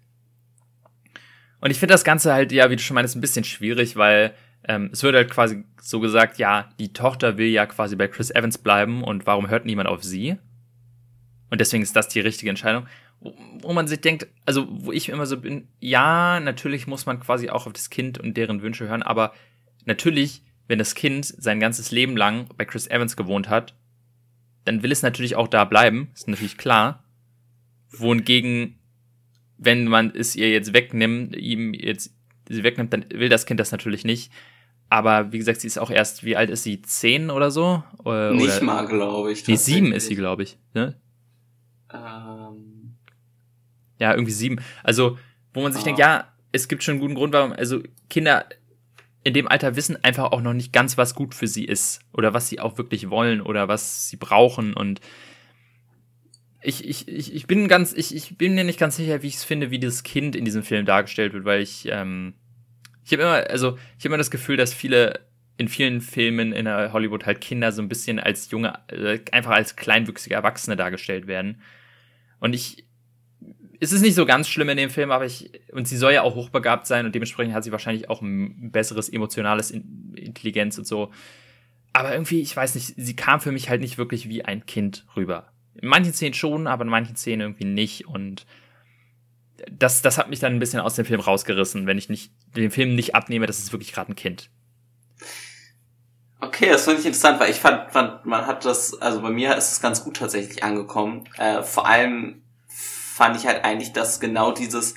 [1.61, 4.35] Und ich finde das Ganze halt, ja, wie du schon meinst, ein bisschen schwierig, weil
[4.69, 8.31] ähm, es wird halt quasi so gesagt, ja, die Tochter will ja quasi bei Chris
[8.31, 10.37] Evans bleiben und warum hört niemand auf sie?
[11.53, 12.87] Und deswegen ist das die richtige Entscheidung.
[13.21, 17.51] Wo man sich denkt, also wo ich immer so bin, ja, natürlich muss man quasi
[17.51, 19.35] auch auf das Kind und deren Wünsche hören, aber
[19.85, 23.75] natürlich, wenn das Kind sein ganzes Leben lang bei Chris Evans gewohnt hat,
[24.65, 27.05] dann will es natürlich auch da bleiben, ist natürlich klar.
[27.91, 28.79] Wohingegen,
[29.59, 32.15] wenn man es ihr jetzt wegnimmt, ihm jetzt
[32.49, 34.33] sie wegnimmt, dann will das Kind das natürlich nicht.
[34.89, 36.81] Aber wie gesagt, sie ist auch erst, wie alt ist sie?
[36.81, 37.85] Zehn oder so?
[38.05, 39.47] Oder, nicht oder, mal, glaube ich.
[39.47, 40.57] Nee, sieben ist sie, glaube ich.
[40.73, 40.99] Ne?
[41.93, 42.97] Ähm.
[43.99, 44.61] Ja, irgendwie sieben.
[44.83, 45.19] Also,
[45.55, 45.85] wo man sich ah.
[45.85, 48.47] denkt, ja, es gibt schon einen guten Grund, warum, also Kinder
[49.25, 52.35] in dem Alter wissen einfach auch noch nicht ganz, was gut für sie ist oder
[52.35, 55.01] was sie auch wirklich wollen oder was sie brauchen und
[56.65, 59.35] ich, ich, ich, ich bin ganz, ich, ich bin mir nicht ganz sicher, wie ich
[59.35, 62.35] es finde, wie dieses Kind in diesem Film dargestellt wird, weil ich, ähm,
[63.05, 65.21] ich habe immer, also ich habe immer das Gefühl, dass viele
[65.57, 69.77] in vielen Filmen in Hollywood halt Kinder so ein bisschen als junge, äh, einfach als
[69.77, 71.61] kleinwüchsige Erwachsene dargestellt werden.
[72.43, 72.85] Und ich,
[73.79, 76.23] es ist nicht so ganz schlimm in dem Film, aber ich, und sie soll ja
[76.23, 81.13] auch hochbegabt sein und dementsprechend hat sie wahrscheinlich auch ein besseres emotionales Intelligenz und so.
[81.93, 85.07] Aber irgendwie, ich weiß nicht, sie kam für mich halt nicht wirklich wie ein Kind
[85.15, 85.53] rüber.
[85.77, 88.45] In manchen Szenen schon, aber in manchen Szenen irgendwie nicht und
[89.71, 92.73] das, das hat mich dann ein bisschen aus dem Film rausgerissen, wenn ich nicht, den
[92.73, 94.51] Film nicht abnehme, das ist wirklich gerade ein Kind.
[96.43, 99.57] Okay, das finde ich interessant, weil ich fand, fand, man hat das, also bei mir
[99.57, 101.29] ist es ganz gut tatsächlich angekommen.
[101.39, 104.97] Äh, vor allem fand ich halt eigentlich, dass genau dieses,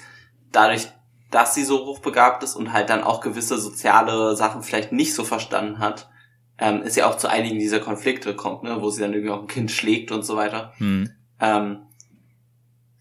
[0.51, 0.87] dadurch,
[1.29, 5.23] dass sie so hochbegabt ist und halt dann auch gewisse soziale Sachen vielleicht nicht so
[5.23, 6.09] verstanden hat,
[6.57, 9.41] ähm, ist ja auch zu einigen dieser Konflikte kommt, ne, wo sie dann irgendwie auch
[9.41, 10.73] ein Kind schlägt und so weiter.
[10.77, 11.11] Hm.
[11.39, 11.85] Ähm,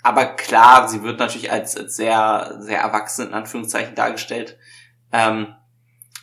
[0.03, 4.59] aber klar, sie wird natürlich als, als sehr, sehr erwachsen in Anführungszeichen dargestellt.
[5.13, 5.55] Ähm,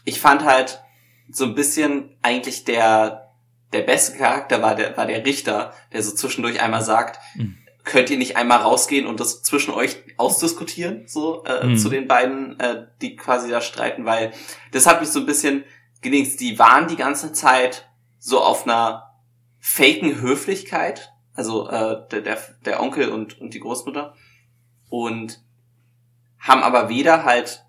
[0.05, 0.83] ich fand halt
[1.31, 3.31] so ein bisschen eigentlich der,
[3.73, 8.09] der beste Charakter war der, war der Richter, der so zwischendurch einmal sagt, hm könnt
[8.09, 11.77] ihr nicht einmal rausgehen und das zwischen euch ausdiskutieren, so äh, mhm.
[11.77, 14.33] zu den beiden, äh, die quasi da streiten, weil
[14.71, 15.63] das hat mich so ein bisschen
[16.01, 16.39] gelingt.
[16.39, 17.89] Die waren die ganze Zeit
[18.19, 19.15] so auf einer
[19.59, 24.15] faken Höflichkeit, also äh, der, der, der Onkel und, und die Großmutter
[24.89, 25.41] und
[26.39, 27.65] haben aber weder halt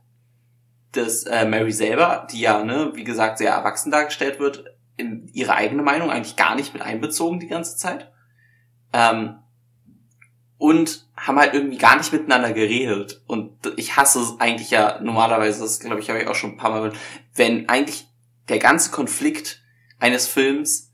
[0.92, 4.64] das äh, Mary selber, die ja, ne, wie gesagt, sehr erwachsen dargestellt wird,
[4.96, 8.12] in ihre eigene Meinung eigentlich gar nicht mit einbezogen die ganze Zeit.
[8.92, 9.38] Ähm,
[10.58, 13.22] und haben halt irgendwie gar nicht miteinander geredet.
[13.26, 16.56] Und ich hasse es eigentlich ja normalerweise, das glaube ich, habe ich auch schon ein
[16.56, 16.92] paar Mal,
[17.34, 18.06] wenn eigentlich
[18.48, 19.60] der ganze Konflikt
[19.98, 20.92] eines Films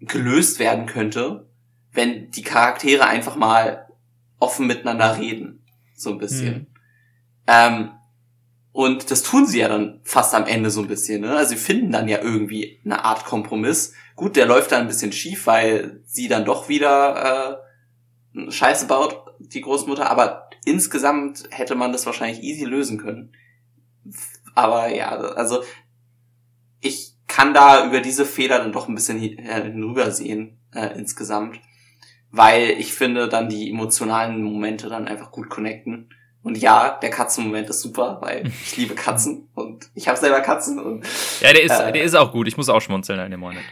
[0.00, 1.48] gelöst werden könnte,
[1.92, 3.86] wenn die Charaktere einfach mal
[4.38, 5.64] offen miteinander reden.
[5.94, 6.54] So ein bisschen.
[6.54, 6.66] Mhm.
[7.46, 7.90] Ähm,
[8.76, 11.22] und das tun sie ja dann fast am Ende so ein bisschen.
[11.22, 11.34] Ne?
[11.34, 13.94] Also sie finden dann ja irgendwie eine Art Kompromiss.
[14.16, 17.58] Gut, der läuft dann ein bisschen schief, weil sie dann doch wieder
[18.34, 23.32] äh, Scheiße baut, die Großmutter, aber insgesamt hätte man das wahrscheinlich easy lösen können.
[24.54, 25.62] Aber ja, also
[26.82, 31.60] ich kann da über diese Fehler dann doch ein bisschen hinübersehen äh, insgesamt.
[32.30, 36.10] weil ich finde dann die emotionalen Momente dann einfach gut connecten.
[36.46, 40.78] Und ja, der Katzenmoment ist super, weil ich liebe Katzen und ich habe selber Katzen
[40.78, 41.04] und
[41.40, 42.46] ja, der ist äh, der ist auch gut.
[42.46, 43.64] Ich muss auch schmunzeln in dem Moment.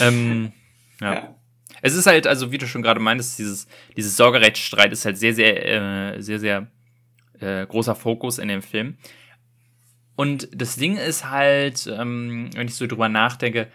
[0.00, 0.52] ähm,
[0.98, 1.12] ja.
[1.12, 1.34] ja.
[1.82, 3.66] Es ist halt, also wie du schon gerade meintest, dieses
[3.98, 6.68] dieses Sorgerechtsstreit ist halt sehr sehr äh, sehr sehr
[7.38, 8.96] äh, großer Fokus in dem Film.
[10.16, 13.70] Und das Ding ist halt, ähm, wenn ich so drüber nachdenke,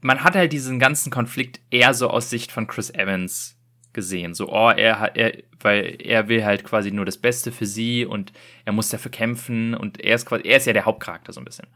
[0.00, 3.57] man hat halt diesen ganzen Konflikt eher so aus Sicht von Chris Evans
[3.98, 4.32] gesehen.
[4.32, 8.06] So, oh, er hat, er, weil er will halt quasi nur das Beste für sie
[8.06, 8.32] und
[8.64, 11.44] er muss dafür kämpfen und er ist quasi, er ist ja der Hauptcharakter so ein
[11.44, 11.66] bisschen.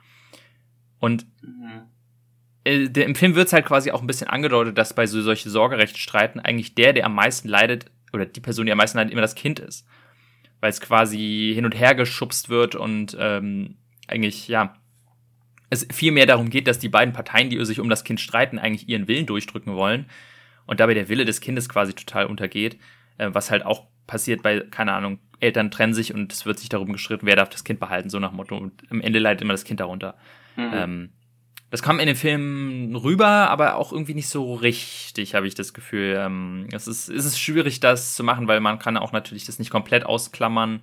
[1.00, 1.82] Und mhm.
[2.62, 5.20] äh, der, im Film wird es halt quasi auch ein bisschen angedeutet, dass bei so
[5.20, 9.12] solchen Sorgerechtsstreiten eigentlich der, der am meisten leidet, oder die Person, die am meisten leidet,
[9.12, 9.84] immer das Kind ist.
[10.60, 14.76] Weil es quasi hin und her geschubst wird und ähm, eigentlich, ja,
[15.70, 18.60] es viel mehr darum geht, dass die beiden Parteien, die sich um das Kind streiten,
[18.60, 20.06] eigentlich ihren Willen durchdrücken wollen
[20.66, 22.78] und dabei der Wille des Kindes quasi total untergeht,
[23.18, 26.68] äh, was halt auch passiert bei, keine Ahnung, Eltern trennen sich und es wird sich
[26.68, 28.56] darum gestritten, wer darf das Kind behalten, so nach Motto.
[28.56, 30.16] Und am Ende leidet immer das Kind darunter.
[30.56, 30.70] Mhm.
[30.72, 31.10] Ähm,
[31.70, 35.72] das kam in den Filmen rüber, aber auch irgendwie nicht so richtig, habe ich das
[35.72, 36.16] Gefühl.
[36.18, 39.58] Ähm, es, ist, es ist schwierig, das zu machen, weil man kann auch natürlich das
[39.58, 40.82] nicht komplett ausklammern,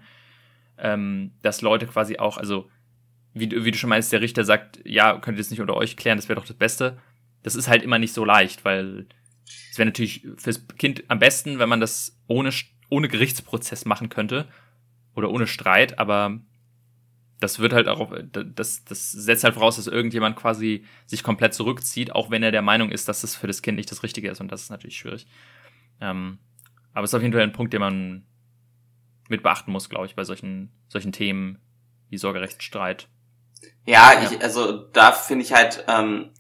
[0.78, 2.70] ähm, dass Leute quasi auch, also
[3.34, 5.96] wie, wie du schon meinst, der Richter sagt, ja, könnt ihr das nicht unter euch
[5.96, 6.98] klären, das wäre doch das Beste.
[7.44, 9.06] Das ist halt immer nicht so leicht, weil
[9.72, 12.52] es wäre natürlich fürs Kind am besten, wenn man das ohne,
[12.90, 14.48] ohne Gerichtsprozess machen könnte
[15.16, 16.40] oder ohne Streit, aber
[17.40, 22.12] das wird halt auch, das, das setzt halt voraus, dass irgendjemand quasi sich komplett zurückzieht,
[22.12, 24.42] auch wenn er der Meinung ist, dass das für das Kind nicht das Richtige ist
[24.42, 25.26] und das ist natürlich schwierig.
[26.02, 26.40] Ähm,
[26.94, 28.26] aber es ist auf jeden Fall ein Punkt, den man
[29.30, 31.60] mit beachten muss, glaube ich, bei solchen, solchen Themen
[32.10, 33.08] wie Sorgerechtsstreit.
[33.86, 34.32] Ja, ja.
[34.32, 36.32] Ich, also da finde ich halt, ähm,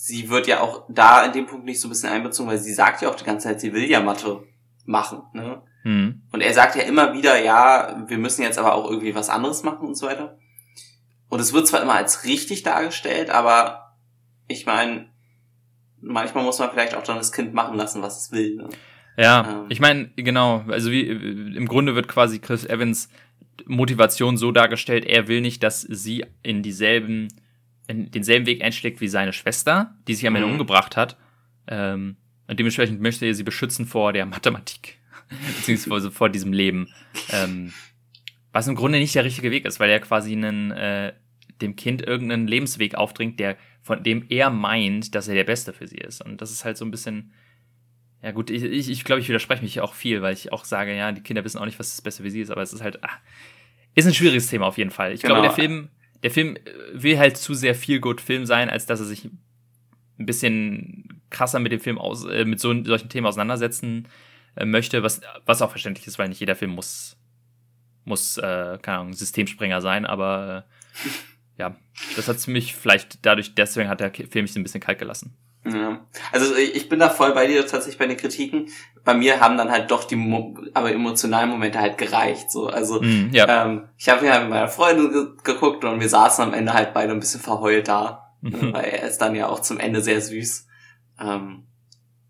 [0.00, 2.72] sie wird ja auch da in dem Punkt nicht so ein bisschen einbezogen, weil sie
[2.72, 4.44] sagt ja auch die ganze Zeit, sie will ja Mathe
[4.84, 5.22] machen.
[5.34, 5.60] Ne?
[5.82, 6.22] Mhm.
[6.30, 9.64] Und er sagt ja immer wieder, ja, wir müssen jetzt aber auch irgendwie was anderes
[9.64, 10.38] machen und so weiter.
[11.28, 13.96] Und es wird zwar immer als richtig dargestellt, aber
[14.46, 15.08] ich meine,
[16.00, 18.54] manchmal muss man vielleicht auch dann das Kind machen lassen, was es will.
[18.54, 18.68] Ne?
[19.16, 19.66] Ja, ähm.
[19.68, 23.08] ich meine, genau, also wie im Grunde wird quasi Chris Evans
[23.66, 27.28] Motivation so dargestellt, er will nicht, dass sie in dieselben,
[27.88, 30.54] in denselben Weg einschlägt wie seine Schwester, die sich am Ende mhm.
[30.54, 31.16] umgebracht hat.
[31.66, 34.98] Ähm, und dementsprechend möchte er sie beschützen vor der Mathematik,
[35.56, 36.88] beziehungsweise vor diesem Leben.
[37.32, 37.72] Ähm,
[38.52, 41.12] was im Grunde nicht der richtige Weg ist, weil er quasi einen, äh,
[41.60, 45.86] dem Kind irgendeinen Lebensweg aufdringt, der, von dem er meint, dass er der Beste für
[45.86, 46.24] sie ist.
[46.24, 47.32] Und das ist halt so ein bisschen,
[48.22, 50.96] ja gut, ich, ich, ich glaube, ich widerspreche mich auch viel, weil ich auch sage,
[50.96, 52.82] ja, die Kinder wissen auch nicht, was das Beste für sie ist, aber es ist
[52.82, 53.18] halt, ach,
[53.94, 55.12] ist ein schwieriges Thema auf jeden Fall.
[55.12, 55.34] Ich genau.
[55.34, 55.88] glaube, der Film,
[56.22, 56.58] der Film
[56.92, 61.60] will halt zu sehr viel gut Film sein, als dass er sich ein bisschen krasser
[61.60, 64.08] mit dem Film aus, äh, mit so solchen Themen auseinandersetzen
[64.56, 67.16] äh, möchte, was, was auch verständlich ist, weil nicht jeder Film muss,
[68.04, 70.66] muss, äh, keine Ahnung, Systemspringer sein, aber
[71.06, 71.76] äh, ja,
[72.16, 75.36] das hat mich vielleicht dadurch, deswegen hat der Film mich ein bisschen kalt gelassen.
[75.64, 76.00] Ja.
[76.32, 78.68] Also ich bin da voll bei dir tatsächlich bei den Kritiken.
[79.04, 82.50] Bei mir haben dann halt doch die aber emotionalen Momente halt gereicht.
[82.50, 83.64] So, also mm, ja.
[83.64, 86.94] ähm, ich habe ja mit meiner Freundin ge geguckt und wir saßen am Ende halt
[86.94, 88.72] beide ein bisschen verheult da, mhm.
[88.72, 90.66] weil er ist dann ja auch zum Ende sehr süß.
[91.20, 91.66] Ähm,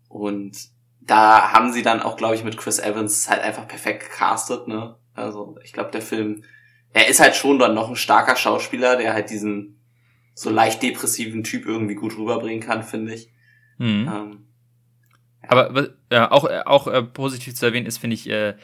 [0.07, 0.57] und
[1.01, 4.67] da haben sie dann auch, glaube ich, mit Chris Evans halt einfach perfekt gecastet.
[4.67, 4.95] Ne?
[5.13, 6.43] Also ich glaube, der Film,
[6.93, 9.78] er ist halt schon dann noch ein starker Schauspieler, der halt diesen
[10.39, 13.29] so leicht depressiven Typ irgendwie gut rüberbringen kann, finde ich.
[13.77, 14.09] Mhm.
[14.09, 14.45] Ähm,
[15.43, 15.49] ja.
[15.49, 18.55] Aber ja, auch, auch äh, positiv zu erwähnen ist, finde ich, äh,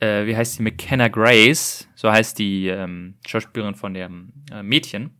[0.00, 5.10] äh, wie heißt die, McKenna Grace, so heißt die ähm, Schauspielerin von dem äh, Mädchen,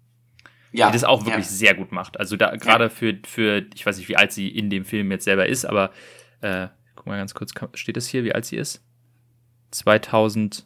[0.73, 1.53] ja, die das auch wirklich ja.
[1.53, 2.19] sehr gut macht.
[2.19, 2.91] Also da gerade ja.
[2.91, 5.91] für, für, ich weiß nicht, wie alt sie in dem Film jetzt selber ist, aber
[6.41, 8.83] äh, guck mal ganz kurz, steht das hier, wie alt sie ist?
[9.73, 10.65] 2006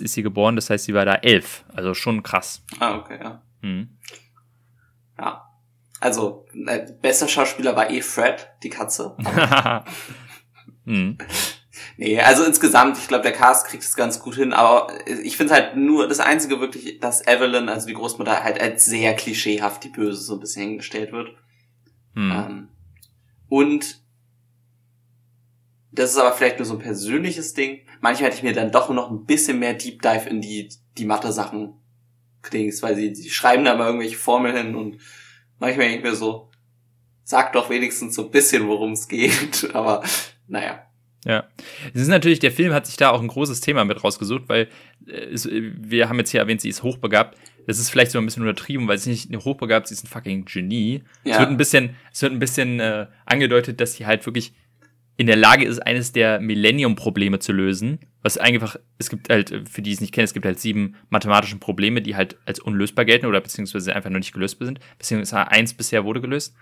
[0.00, 1.66] ist sie geboren, das heißt, sie war da elf.
[1.68, 2.64] Also schon krass.
[2.80, 3.42] Ah, okay, ja.
[3.60, 3.98] Mhm.
[5.18, 5.44] Ja.
[6.00, 9.16] Also, äh, bester Schauspieler war eh Fred, die Katze.
[10.84, 11.18] hm.
[11.96, 14.88] Nee, also insgesamt, ich glaube, der Cast kriegt es ganz gut hin, aber
[15.24, 19.14] ich finde halt nur das Einzige wirklich, dass Evelyn, also die Großmutter, halt als sehr
[19.14, 21.30] klischeehaft die Böse so ein bisschen hingestellt wird.
[22.14, 22.30] Hm.
[22.30, 22.68] Ähm,
[23.48, 24.00] und
[25.90, 27.80] das ist aber vielleicht nur so ein persönliches Ding.
[28.00, 31.04] Manchmal hätte ich mir dann doch noch ein bisschen mehr Deep Dive in die, die
[31.04, 31.74] Mathe-Sachen
[32.52, 35.00] Dings, weil sie, sie schreiben da mal irgendwelche Formeln hin und
[35.58, 36.50] manchmal denke ich mir so,
[37.24, 40.02] sag doch wenigstens so ein bisschen, worum es geht, aber
[40.46, 40.84] naja.
[41.24, 41.48] Ja,
[41.92, 44.68] es ist natürlich, der Film hat sich da auch ein großes Thema mit rausgesucht, weil
[45.06, 47.36] äh, es, wir haben jetzt hier erwähnt, sie ist hochbegabt.
[47.66, 50.44] das ist vielleicht so ein bisschen untertrieben, weil sie nicht hochbegabt, sie ist ein fucking
[50.44, 51.02] Genie.
[51.24, 51.34] Ja.
[51.34, 54.54] Es wird ein bisschen, es wird ein bisschen äh, angedeutet, dass sie halt wirklich
[55.18, 57.98] in der Lage ist, eines der Millennium-Probleme zu lösen.
[58.22, 61.56] Was einfach, es gibt halt, für die es nicht kennen, es gibt halt sieben mathematische
[61.56, 64.78] Probleme, die halt als unlösbar gelten oder beziehungsweise einfach noch nicht gelöst sind.
[64.96, 66.54] Beziehungsweise eins bisher wurde gelöst.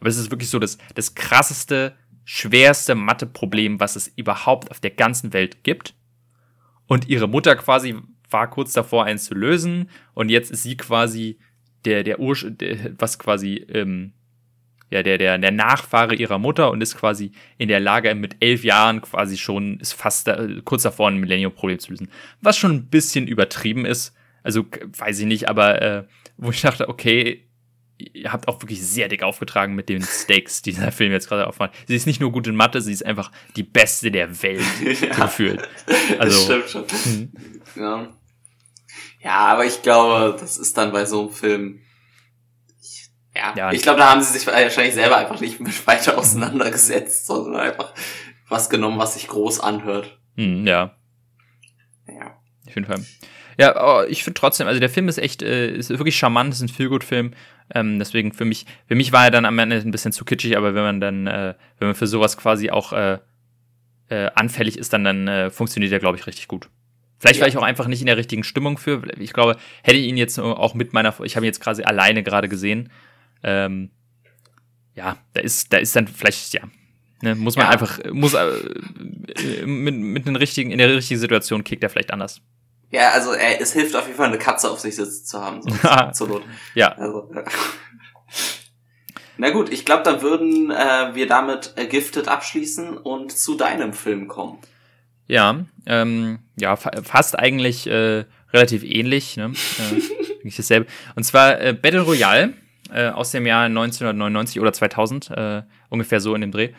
[0.00, 4.90] Aber es ist wirklich so das, das krasseste, schwerste Mathe-Problem, was es überhaupt auf der
[4.90, 5.94] ganzen Welt gibt.
[6.86, 7.94] Und ihre Mutter quasi
[8.30, 9.90] war kurz davor, eins zu lösen.
[10.14, 11.38] Und jetzt ist sie quasi
[11.84, 14.14] der, der Ur, der, was quasi, ähm,
[14.90, 18.64] ja, der, der, der Nachfahre ihrer Mutter und ist quasi in der Lage, mit elf
[18.64, 22.10] Jahren quasi schon, ist fast da, kurz davor, ein Millennium-Problem zu lösen.
[22.40, 24.14] Was schon ein bisschen übertrieben ist.
[24.42, 24.64] Also,
[24.96, 26.04] weiß ich nicht, aber äh,
[26.38, 27.48] wo ich dachte, okay,
[27.98, 31.46] ihr habt auch wirklich sehr dick aufgetragen mit den Stakes, die dieser Film jetzt gerade
[31.46, 31.72] aufmacht.
[31.86, 34.62] Sie ist nicht nur gut in Mathe, sie ist einfach die beste der Welt
[35.02, 35.68] ja, gefühlt.
[36.18, 37.12] Also, das stimmt schon.
[37.12, 37.32] Mhm.
[37.76, 38.08] Ja.
[39.20, 41.80] ja, aber ich glaube, das ist dann bei so einem Film
[43.38, 47.26] ja, ja ich glaube, da haben sie sich wahrscheinlich selber einfach nicht mit weiter auseinandergesetzt,
[47.26, 47.94] sondern einfach
[48.48, 50.18] was genommen, was sich groß anhört.
[50.36, 50.94] Hm, ja.
[52.06, 52.36] Ja.
[52.66, 53.04] Auf jeden Fall.
[53.58, 56.68] Ja, ich finde trotzdem, also der Film ist echt, äh, ist wirklich charmant, ist ein
[56.68, 57.32] Feelgood-Film.
[57.74, 60.56] Ähm, deswegen für mich, für mich war er dann am Ende ein bisschen zu kitschig,
[60.56, 63.18] aber wenn man dann, äh, wenn man für sowas quasi auch äh,
[64.08, 66.70] äh, anfällig ist, dann, dann äh, funktioniert er, glaube ich, richtig gut.
[67.18, 67.42] Vielleicht ja.
[67.42, 69.02] war ich auch einfach nicht in der richtigen Stimmung für.
[69.18, 72.22] Ich glaube, hätte ich ihn jetzt auch mit meiner, ich habe ihn jetzt quasi alleine
[72.22, 72.90] gerade gesehen
[73.42, 73.90] ähm,
[74.94, 76.62] ja, da ist, da ist dann vielleicht, ja,
[77.22, 77.72] ne, muss man ja.
[77.72, 82.40] einfach, muss äh, mit, mit den richtigen, in der richtigen Situation kickt er vielleicht anders.
[82.90, 85.62] Ja, also äh, es hilft auf jeden Fall, eine Katze auf sich sitzen zu haben,
[85.62, 85.70] so,
[86.12, 86.42] zur Not.
[86.74, 86.92] Ja.
[86.92, 87.44] Also, ja.
[89.36, 93.92] Na gut, ich glaube, dann würden äh, wir damit äh, Gifted abschließen und zu deinem
[93.92, 94.58] Film kommen.
[95.28, 99.52] Ja, ähm, ja, fa fast eigentlich äh, relativ ähnlich, ne?
[100.42, 100.86] äh, dasselbe.
[101.14, 102.54] Und zwar äh, Battle Royale
[102.92, 106.70] äh, aus dem Jahr 1999 oder 2000, äh, ungefähr so in dem Dreh,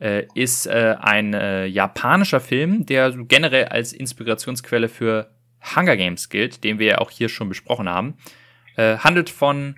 [0.00, 5.30] äh, ist äh, ein äh, japanischer Film, der generell als Inspirationsquelle für
[5.74, 8.14] Hunger Games gilt, den wir ja auch hier schon besprochen haben.
[8.76, 9.76] Äh, handelt von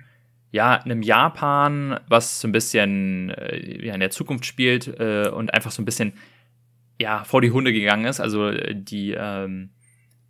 [0.51, 5.81] ja, einem Japan, was so ein bisschen ja, in der Zukunft spielt und einfach so
[5.81, 6.13] ein bisschen
[6.99, 8.21] ja, vor die Hunde gegangen ist.
[8.21, 9.71] Also die, ähm,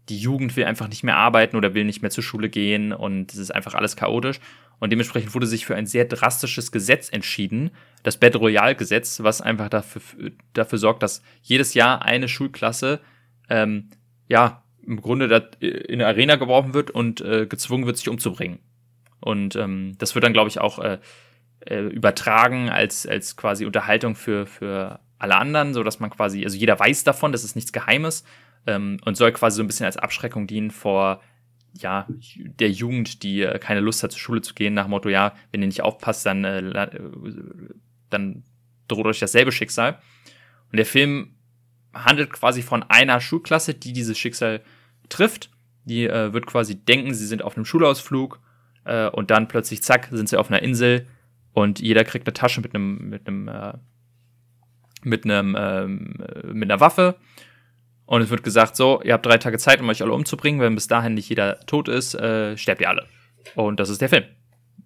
[0.10, 3.32] die Jugend will einfach nicht mehr arbeiten oder will nicht mehr zur Schule gehen und
[3.32, 4.40] es ist einfach alles chaotisch.
[4.80, 7.72] Und dementsprechend wurde sich für ein sehr drastisches Gesetz entschieden,
[8.04, 13.00] das Battle Royale Gesetz, was einfach dafür, dafür sorgt, dass jedes Jahr eine Schulklasse
[13.50, 13.90] ähm,
[14.28, 15.26] ja im Grunde
[15.60, 18.60] in eine Arena geworfen wird und äh, gezwungen wird, sich umzubringen.
[19.20, 21.00] Und ähm, das wird dann, glaube ich, auch äh,
[21.60, 26.56] äh, übertragen als, als quasi Unterhaltung für, für alle anderen, so dass man quasi, also
[26.56, 28.24] jeder weiß davon, das ist nichts Geheimes
[28.66, 31.22] ähm, und soll quasi so ein bisschen als Abschreckung dienen vor
[31.82, 35.10] ja, der Jugend, die äh, keine Lust hat, zur Schule zu gehen, nach dem Motto,
[35.10, 37.00] ja, wenn ihr nicht aufpasst, dann, äh, äh,
[38.10, 38.44] dann
[38.88, 40.00] droht euch dasselbe Schicksal.
[40.72, 41.36] Und der Film
[41.94, 44.62] handelt quasi von einer Schulklasse, die dieses Schicksal
[45.10, 45.50] trifft.
[45.86, 48.40] Die äh, wird quasi denken, sie sind auf einem Schulausflug
[48.86, 51.08] äh, und dann plötzlich, zack, sind sie auf einer Insel
[51.54, 53.74] und jeder kriegt eine Tasche mit einem, mit einem, äh,
[55.04, 56.14] mit einem, ähm,
[56.52, 57.16] mit einer Waffe
[58.08, 60.62] und es wird gesagt, so, ihr habt drei Tage Zeit, um euch alle umzubringen.
[60.62, 63.06] Wenn bis dahin nicht jeder tot ist, äh, sterbt ihr alle.
[63.54, 64.24] Und das ist der Film.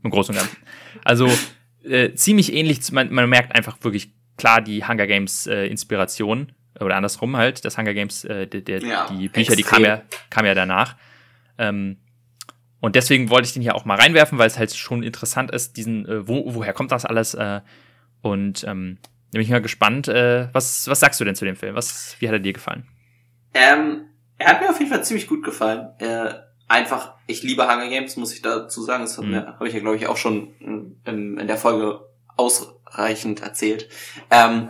[0.03, 0.57] Im Großen und Ganzen.
[1.05, 1.29] Also
[1.83, 6.51] äh, ziemlich ähnlich, man, man merkt einfach wirklich klar die Hunger Games äh, Inspiration.
[6.79, 9.57] Oder andersrum halt, das Hunger Games, äh, der, der, ja, die Bücher, extrem.
[9.57, 10.01] die kamen ja,
[10.31, 10.95] kam ja danach.
[11.59, 11.97] Ähm,
[12.79, 15.77] und deswegen wollte ich den hier auch mal reinwerfen, weil es halt schon interessant ist,
[15.77, 17.35] diesen, äh, wo, woher kommt das alles?
[17.35, 17.61] Äh,
[18.21, 18.97] und ähm,
[19.31, 21.75] bin ich mal gespannt, äh, was, was sagst du denn zu dem Film?
[21.75, 22.87] Was, wie hat er dir gefallen?
[23.53, 25.89] Ähm, er hat mir auf jeden Fall ziemlich gut gefallen.
[25.99, 26.33] Äh,
[26.67, 29.03] einfach, ich liebe Hunger Games, muss ich dazu sagen.
[29.03, 29.35] Das mhm.
[29.35, 32.01] habe ich ja, glaube ich, auch schon in, in, der Folge
[32.37, 33.89] ausreichend erzählt.
[34.29, 34.69] Ähm,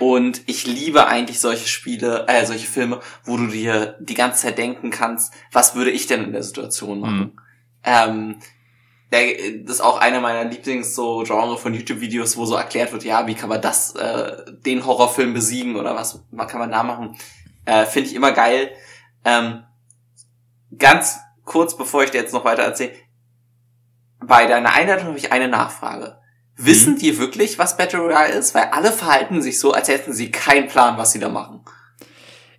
[0.00, 4.58] und ich liebe eigentlich solche Spiele, äh, solche Filme, wo du dir die ganze Zeit
[4.58, 7.18] denken kannst, was würde ich denn in der Situation machen?
[7.18, 7.32] Mhm.
[7.84, 8.36] Ähm,
[9.10, 13.26] das ist auch einer meiner Lieblings so Genre von YouTube-Videos, wo so erklärt wird, ja,
[13.28, 17.16] wie kann man das, äh, den Horrorfilm besiegen oder was, was kann man da machen?
[17.64, 18.70] Äh, Finde ich immer geil.
[19.24, 19.64] Ähm,
[20.78, 22.92] ganz kurz, bevor ich dir jetzt noch weiter erzähle,
[24.20, 26.18] bei deiner Einladung habe ich eine Nachfrage.
[26.56, 26.98] Wissen mhm.
[26.98, 28.54] die wirklich, was Battle Royale ist?
[28.54, 31.60] Weil alle verhalten sich so, als hätten sie keinen Plan, was sie da machen.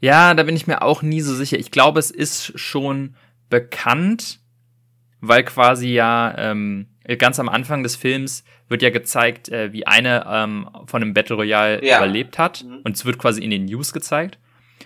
[0.01, 1.58] Ja, da bin ich mir auch nie so sicher.
[1.58, 3.16] Ich glaube, es ist schon
[3.49, 4.39] bekannt,
[5.22, 6.88] weil quasi ja ähm,
[7.18, 11.36] ganz am Anfang des Films wird ja gezeigt, äh, wie eine ähm, von einem Battle
[11.38, 11.97] Royale ja.
[11.97, 12.64] überlebt hat.
[12.64, 12.82] Mhm.
[12.84, 14.39] Und es wird quasi in den News gezeigt.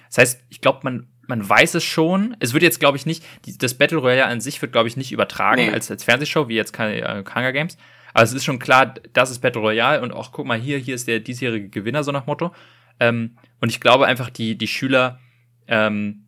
[0.10, 2.36] Das heißt, ich glaube, man man weiß es schon.
[2.40, 4.98] Es wird jetzt, glaube ich, nicht, die, das Battle Royale an sich wird, glaube ich,
[4.98, 5.72] nicht übertragen Nee.
[5.72, 7.78] als, als Fernsehshow, wie jetzt keine äh, Hunger Games.
[8.16, 10.96] Aber es ist schon klar, das ist Battle Royale und auch, guck mal, hier, hier
[10.96, 12.52] ist der diesjährige Gewinner, so nach Motto.
[13.00, 15.20] Ähm, und ich glaube einfach, die, die Schüler,
[15.68, 16.26] ähm,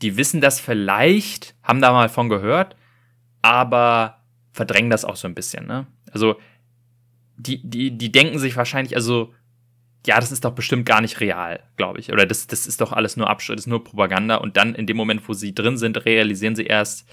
[0.00, 2.76] die wissen das vielleicht, haben da mal von gehört,
[3.42, 4.22] aber
[4.52, 5.86] verdrängen das auch so ein bisschen, ne?
[6.10, 6.40] Also,
[7.36, 9.34] die, die, die denken sich wahrscheinlich, also,
[10.08, 12.10] ja, das ist doch bestimmt gar nicht real, glaube ich.
[12.12, 14.36] Oder das, das ist doch alles nur Abschritt, das ist nur Propaganda.
[14.36, 17.06] Und dann in dem Moment, wo sie drin sind, realisieren sie erst,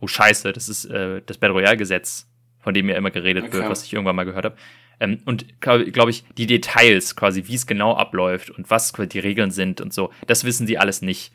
[0.00, 2.26] oh Scheiße, das ist äh, das Battle Royale-Gesetz,
[2.58, 3.58] von dem ja immer geredet Okay.
[3.58, 4.56] wird, was ich irgendwann mal gehört habe.
[4.98, 9.18] Ähm, und glaube glaub ich, die Details quasi, wie es genau abläuft und was die
[9.18, 11.32] Regeln sind und so, das wissen sie alles nicht.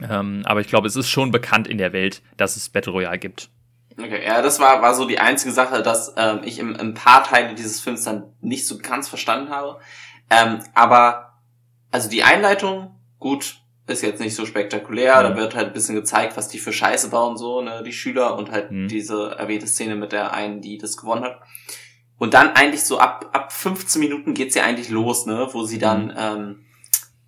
[0.00, 3.18] Ähm, aber ich glaube, es ist schon bekannt in der Welt, dass es Battle Royale
[3.18, 3.50] gibt.
[4.00, 7.24] Okay, ja, das war, war so die einzige Sache, dass ähm, ich im, im paar
[7.24, 9.78] Teile dieses Films dann nicht so ganz verstanden habe.
[10.30, 11.34] Ähm, aber,
[11.90, 15.18] also die Einleitung, gut, ist jetzt nicht so spektakulär.
[15.18, 15.22] Mhm.
[15.22, 18.36] Da wird halt ein bisschen gezeigt, was die für Scheiße bauen, so, ne, die Schüler
[18.36, 18.88] und halt Mhm.
[18.88, 21.40] diese erwähnte Szene mit der einen, die das gewonnen hat.
[22.18, 25.78] Und dann eigentlich so ab, ab 15 Minuten geht's ja eigentlich los, ne, wo sie
[25.78, 26.64] dann ähm,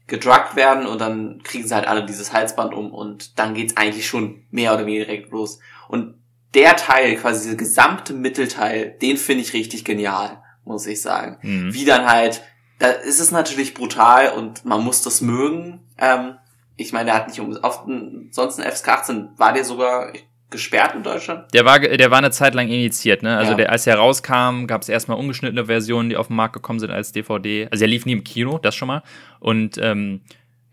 [0.07, 4.07] gedruckt werden und dann kriegen sie halt alle dieses Halsband um und dann geht's eigentlich
[4.07, 5.59] schon mehr oder weniger direkt los.
[5.89, 6.22] Und
[6.55, 11.39] der Teil, quasi dieser gesamte Mittelteil, den finde ich richtig genial, muss ich sagen.
[11.43, 11.73] Mhm.
[11.75, 12.43] Wie dann halt,
[12.79, 15.81] da ist es natürlich brutal und man muss das mögen.
[15.99, 16.35] Ähm,
[16.77, 17.85] ich meine, der hat nicht um, auf,
[18.31, 20.13] sonst ein FSK 18 war der sogar
[20.51, 21.53] gesperrt in Deutschland.
[21.55, 23.39] Der war, der war eine Zeit lang initiiert, ne?
[23.39, 23.57] Also Ja.
[23.57, 26.91] der, als er rauskam, gab es erstmal ungeschnittene Versionen, die auf den Markt gekommen sind
[26.91, 27.69] als DVD.
[27.71, 29.03] Also er lief nie im Kino, das schon mal.
[29.41, 30.21] Und ähm,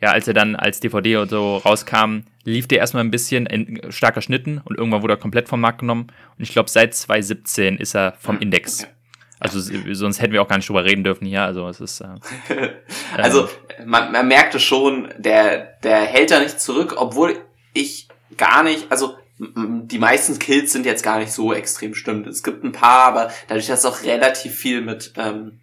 [0.02, 3.92] ja, als er dann als DVD und so rauskam, lief der erstmal ein bisschen in,
[3.92, 6.08] stark geschnitten und irgendwann wurde er komplett vom Markt genommen.
[6.38, 8.88] Und ich glaube, seit 2017 ist er vom Index.
[9.40, 9.60] Also
[9.94, 11.44] sonst hätten wir auch gar nicht drüber reden dürfen hier.
[11.44, 12.02] Also es ist.
[12.02, 12.70] Äh,
[13.16, 13.50] Also
[13.86, 17.38] man, man merkte schon, der, der hält da nicht zurück, obwohl
[17.74, 22.28] ich gar nicht, also die meisten Kills sind jetzt gar nicht so extrem stimmt.
[22.28, 25.62] Es gibt ein paar, aber dadurch, dass auch relativ viel mit ähm,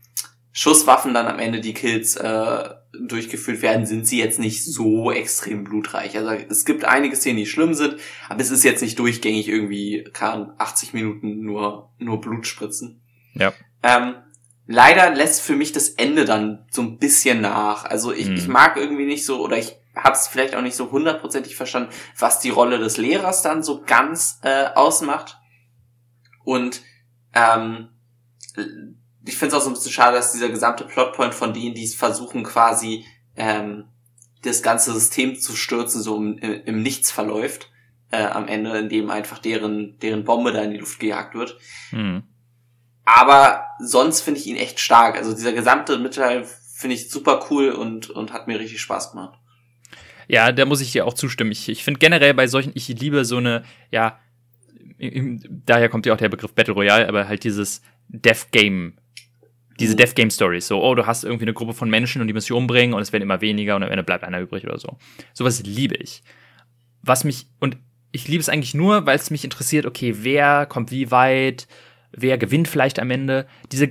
[0.52, 5.64] Schusswaffen dann am Ende die Kills äh, durchgeführt werden, sind sie jetzt nicht so extrem
[5.64, 6.16] blutreich.
[6.16, 7.96] Also es gibt einige Szenen, die schlimm sind,
[8.28, 13.02] aber es ist jetzt nicht durchgängig irgendwie, kann 80 Minuten nur, nur Blut spritzen.
[13.34, 13.52] Ja.
[13.82, 14.14] Ähm,
[14.66, 17.84] leider lässt für mich das Ende dann so ein bisschen nach.
[17.84, 18.34] Also ich, Mhm.
[18.36, 22.40] ich mag irgendwie nicht so, oder ich hab's vielleicht auch nicht so hundertprozentig verstanden, was
[22.40, 25.38] die Rolle des Lehrers dann so ganz äh, ausmacht.
[26.44, 26.82] Und
[27.34, 27.88] ähm,
[29.26, 31.84] ich finde es auch so ein bisschen schade, dass dieser gesamte Plotpoint von denen, die
[31.84, 33.04] es versuchen, quasi
[33.36, 33.84] ähm,
[34.42, 37.70] das ganze System zu stürzen, so im, im, Nichts verläuft.
[38.12, 41.58] Äh, am Ende, indem einfach deren, deren Bombe da in die Luft gejagt wird.
[41.90, 42.22] hm.
[43.04, 45.16] Aber sonst finde ich ihn echt stark.
[45.16, 49.38] Also dieser gesamte Mitteil finde ich super cool und, und hat mir richtig Spaß gemacht.
[50.28, 51.52] Ja, da muss ich dir auch zustimmen.
[51.52, 54.18] Ich, ich finde generell bei solchen, ich liebe so eine, ja,
[54.98, 58.98] im- daher kommt ja auch der Begriff Battle Royale, aber halt dieses Death Game,
[59.78, 59.96] diese Mhm.
[59.98, 60.66] Death Game Stories.
[60.66, 63.02] So, oh, du hast irgendwie eine Gruppe von Menschen und die müssen sich umbringen und
[63.02, 64.96] es werden immer weniger und am Ende bleibt einer übrig oder so.
[65.32, 66.22] Sowas liebe ich.
[67.02, 67.76] Was mich, und
[68.12, 71.68] ich liebe es eigentlich nur, weil es mich interessiert, okay, wer kommt wie weit,
[72.12, 73.46] wer gewinnt vielleicht am Ende.
[73.72, 73.90] Diese,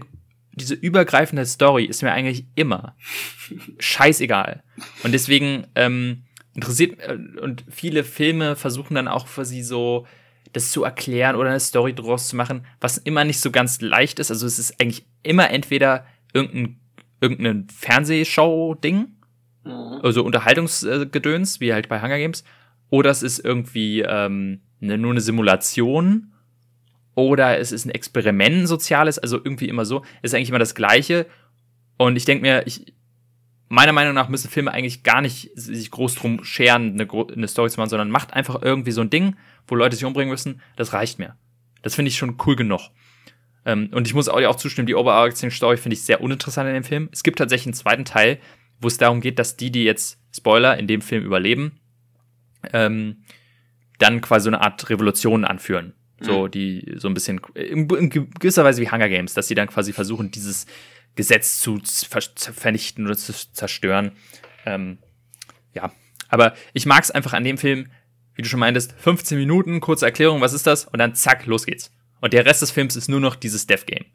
[0.54, 2.96] diese übergreifende Story ist mir eigentlich immer
[3.80, 4.64] scheißegal.
[5.04, 6.24] Und deswegen ähm,
[6.56, 10.08] interessiert äh, und viele Filme versuchen dann auch für sie so
[10.54, 14.20] das zu erklären oder eine Story draus zu machen, was immer nicht so ganz leicht
[14.20, 14.32] ist.
[14.32, 16.80] Also es ist eigentlich immer entweder irgendein
[17.22, 19.16] irgendein Fernsehshow-Ding,
[19.66, 20.00] Mhm.
[20.04, 22.44] also Unterhaltungsgedöns, wie halt bei Hunger Games,
[22.90, 26.32] oder es ist irgendwie ähm, ne, nur eine Simulation
[27.16, 30.76] oder es ist ein Experiment, ein soziales, also irgendwie immer so, ist eigentlich immer das
[30.76, 31.26] Gleiche.
[31.98, 32.94] Und ich denke mir, ich,
[33.76, 37.70] meiner Meinung nach müssen Filme eigentlich gar nicht sich groß drum scheren, eine, eine Story
[37.70, 39.36] zu machen, sondern macht einfach irgendwie so ein Ding,
[39.68, 40.62] wo Leute sich umbringen müssen.
[40.78, 41.36] Das reicht mir.
[41.82, 42.90] Das finde ich schon cool genug.
[43.66, 46.74] Ähm, und ich muss auch, auch zustimmen, die overarching Story finde ich sehr uninteressant in
[46.74, 47.10] dem Film.
[47.12, 48.40] Es gibt tatsächlich einen zweiten Teil,
[48.80, 51.80] wo es darum geht, dass die, die jetzt, Spoiler, in dem Film überleben,
[52.74, 53.24] ähm,
[54.00, 55.94] dann quasi so eine Art Revolution anführen.
[56.22, 59.68] So, die so ein bisschen, in, in gewisser Weise wie Hunger Games, dass sie dann
[59.68, 60.66] quasi versuchen, dieses
[61.16, 64.12] Gesetz zu ver zu vernichten oder zu zerstören.
[64.66, 64.98] Ähm,
[65.74, 65.92] ja,
[66.30, 67.90] aber ich mag es einfach an dem Film,
[68.36, 70.86] wie du schon meintest, 15 Minuten, kurze Erklärung, was ist das?
[70.86, 71.92] Und dann zack, los geht's.
[72.22, 74.06] Und der Rest des Films ist nur noch dieses Death Game.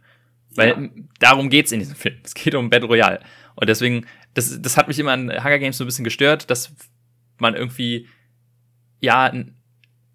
[0.54, 0.88] Weil Ja.
[1.20, 2.16] darum geht's in diesem Film.
[2.24, 3.20] Es geht um Battle Royale.
[3.54, 6.72] Und deswegen, das, das hat mich immer an Hunger Games so ein bisschen gestört, dass
[7.38, 8.08] man irgendwie,
[9.00, 9.32] ja,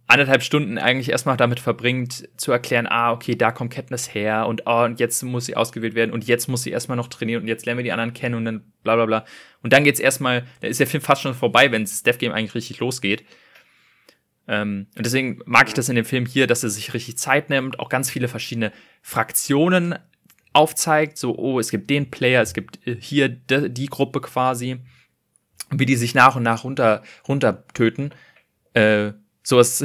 [0.08, 4.64] anderthalb Stunden eigentlich erstmal damit verbringt, zu erklären, ah, okay, da kommt Katniss her und,
[4.66, 7.47] oh, und jetzt muss sie ausgewählt werden und jetzt muss sie erstmal noch trainieren und
[7.47, 9.26] jetzt lernen wir die anderen kennen und dann bla bla bla.
[9.64, 12.32] Und dann geht's erstmal, da ist der Film fast schon vorbei, wenn das Death Game
[12.32, 13.26] eigentlich richtig losgeht.
[14.47, 17.49] Ähm, und deswegen mag ich das in dem Film hier, dass er sich richtig Zeit
[17.49, 19.95] nimmt, auch ganz viele verschiedene Fraktionen
[20.53, 24.78] aufzeigt, so, oh, es gibt den Player, es gibt äh, hier die, die Gruppe quasi,
[25.72, 28.12] wie die sich nach und nach runter, runter töten.
[28.74, 29.14] Äh,
[29.45, 29.83] sowas,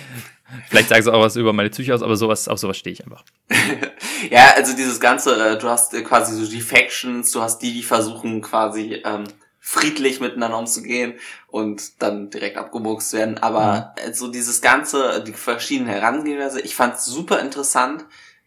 [0.68, 3.04] vielleicht sagst du auch was über meine Psyche aus, aber sowas, auf sowas stehe ich
[3.04, 3.24] einfach.
[4.30, 7.72] ja, also dieses ganze, äh, du hast äh, quasi so die Factions, du hast die,
[7.72, 9.24] die versuchen quasi ähm,
[9.60, 11.14] friedlich miteinander umzugehen
[11.46, 13.38] und dann direkt abgemuxt werden.
[13.38, 14.14] Aber mhm.
[14.14, 18.04] so dieses ganze, die verschiedenen Herangehensweise, ich fand super interessant,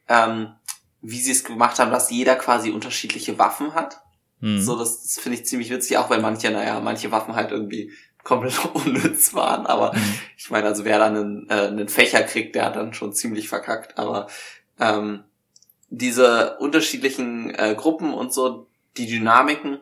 [0.09, 0.53] ähm,
[1.01, 4.01] wie sie es gemacht haben, dass jeder quasi unterschiedliche Waffen hat.
[4.39, 4.59] Mhm.
[4.59, 7.91] So, das, das finde ich ziemlich witzig, auch wenn manche, naja, manche Waffen halt irgendwie
[8.23, 9.65] komplett unnütz waren.
[9.65, 10.19] Aber mhm.
[10.37, 13.49] ich meine, also wer dann einen, äh, einen Fächer kriegt, der hat dann schon ziemlich
[13.49, 13.97] verkackt.
[13.97, 14.27] Aber
[14.79, 15.23] ähm,
[15.89, 18.67] diese unterschiedlichen äh, Gruppen und so,
[18.97, 19.79] die Dynamiken,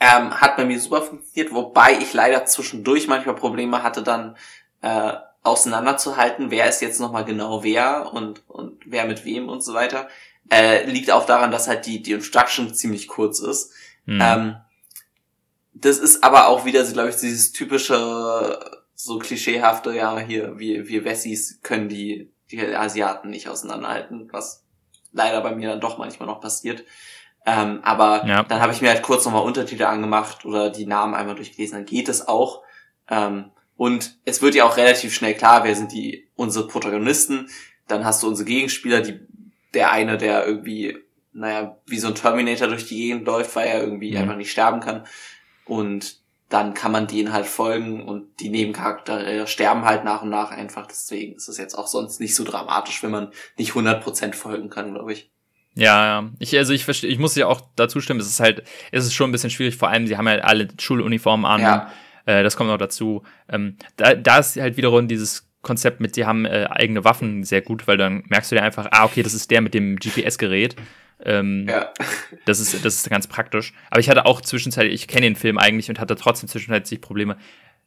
[0.00, 4.36] ähm, hat bei mir super funktioniert, wobei ich leider zwischendurch manchmal Probleme hatte, dann
[4.80, 9.74] äh, auseinanderzuhalten, wer ist jetzt nochmal genau wer und, und wer mit wem und so
[9.74, 10.08] weiter.
[10.50, 13.72] Äh, liegt auch daran, dass halt die, die Instruction ziemlich kurz ist.
[14.06, 14.20] Mhm.
[14.22, 14.56] Ähm,
[15.80, 18.58] das ist aber auch wieder, glaube ich, dieses typische,
[18.94, 24.64] so klischeehafte, ja, hier, wir, wir Wessis können die, die Asiaten nicht auseinanderhalten, was
[25.12, 26.84] leider bei mir dann doch manchmal noch passiert.
[27.46, 28.42] Ähm, aber ja.
[28.42, 31.86] dann habe ich mir halt kurz nochmal Untertitel angemacht oder die Namen einmal durchgelesen, dann
[31.86, 32.62] geht es auch.
[33.08, 37.48] Ähm, und es wird ja auch relativ schnell klar, wer sind die unsere Protagonisten.
[37.86, 39.20] Dann hast du unsere Gegenspieler, die
[39.72, 40.98] der eine, der irgendwie,
[41.32, 44.18] naja, wie so ein Terminator durch die Gegend läuft, weil er irgendwie mhm.
[44.18, 45.06] einfach nicht sterben kann.
[45.68, 46.16] Und
[46.48, 50.86] dann kann man denen halt folgen und die Nebencharaktere sterben halt nach und nach einfach.
[50.86, 54.94] Deswegen ist es jetzt auch sonst nicht so dramatisch, wenn man nicht 100% folgen kann,
[54.94, 55.30] glaube ich.
[55.74, 56.30] Ja, ja.
[56.38, 59.14] Ich, also ich verstehe, ich muss ja auch dazu stimmen, es ist halt, es ist
[59.14, 61.60] schon ein bisschen schwierig, vor allem, sie haben ja alle Schuluniformen an.
[61.60, 61.92] Ja.
[62.24, 63.22] Äh, das kommt noch dazu.
[63.48, 67.60] Ähm, da, da ist halt wiederum dieses Konzept mit, sie haben äh, eigene Waffen sehr
[67.60, 70.76] gut, weil dann merkst du dir einfach, ah, okay, das ist der mit dem GPS-Gerät.
[71.24, 71.92] Ähm, ja.
[72.44, 73.72] Das ist, das ist ganz praktisch.
[73.90, 77.36] Aber ich hatte auch zwischenzeitlich, ich kenne den Film eigentlich und hatte trotzdem zwischenzeitlich Probleme.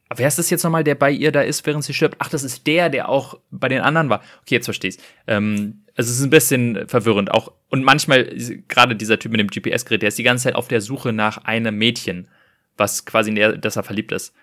[0.10, 2.18] Aber wer ist das jetzt nochmal, der bei ihr da ist, während sie stirbt?
[2.20, 4.20] Ach, das ist der, der auch bei den anderen war.
[4.42, 4.98] Okay, jetzt versteh's.
[5.26, 7.32] Ähm, also es ist ein bisschen verwirrend.
[7.32, 8.26] Auch, und manchmal,
[8.68, 11.46] gerade dieser Typ mit dem GPS-Gerät, der ist die ganze Zeit auf der Suche nach
[11.46, 12.28] einem Mädchen,
[12.76, 14.34] was quasi in der, dass er verliebt ist.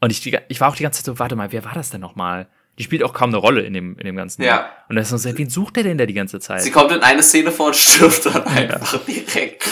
[0.00, 2.02] Und ich, ich war auch die ganze Zeit so, warte mal, wer war das denn
[2.02, 2.48] nochmal?
[2.78, 4.42] Die spielt auch kaum eine Rolle in dem, in dem ganzen.
[4.42, 4.70] Ja.
[4.88, 6.62] Und da ist so, wen sucht der denn da die ganze Zeit?
[6.62, 9.00] Sie kommt in eine Szene vor und stirbt dann einfach ja.
[9.14, 9.64] direkt.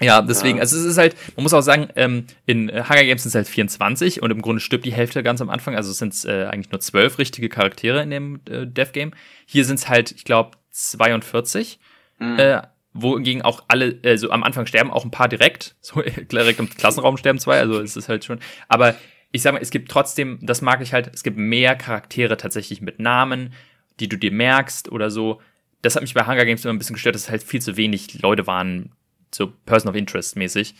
[0.00, 0.62] Ja, deswegen, ja.
[0.62, 3.48] also es ist halt, man muss auch sagen, ähm, in Hunger Games sind es halt
[3.48, 6.70] 24 und im Grunde stirbt die Hälfte ganz am Anfang, also es sind äh, eigentlich
[6.70, 9.12] nur zwölf richtige Charaktere in dem äh, Death Game.
[9.46, 11.80] Hier sind es halt, ich glaube, 42.
[12.18, 12.38] Mhm.
[12.38, 12.62] Äh,
[12.92, 17.16] wogegen auch alle, also am Anfang sterben auch ein paar direkt, so direkt im Klassenraum
[17.16, 18.94] sterben zwei, also es ist halt schon, aber
[19.32, 22.80] ich sag mal, es gibt trotzdem, das mag ich halt, es gibt mehr Charaktere tatsächlich
[22.80, 23.52] mit Namen,
[24.00, 25.40] die du dir merkst oder so.
[25.82, 27.76] Das hat mich bei Hunger Games immer ein bisschen gestört, dass es halt viel zu
[27.76, 28.92] wenig Leute waren,
[29.32, 30.74] so Person of Interest mäßig.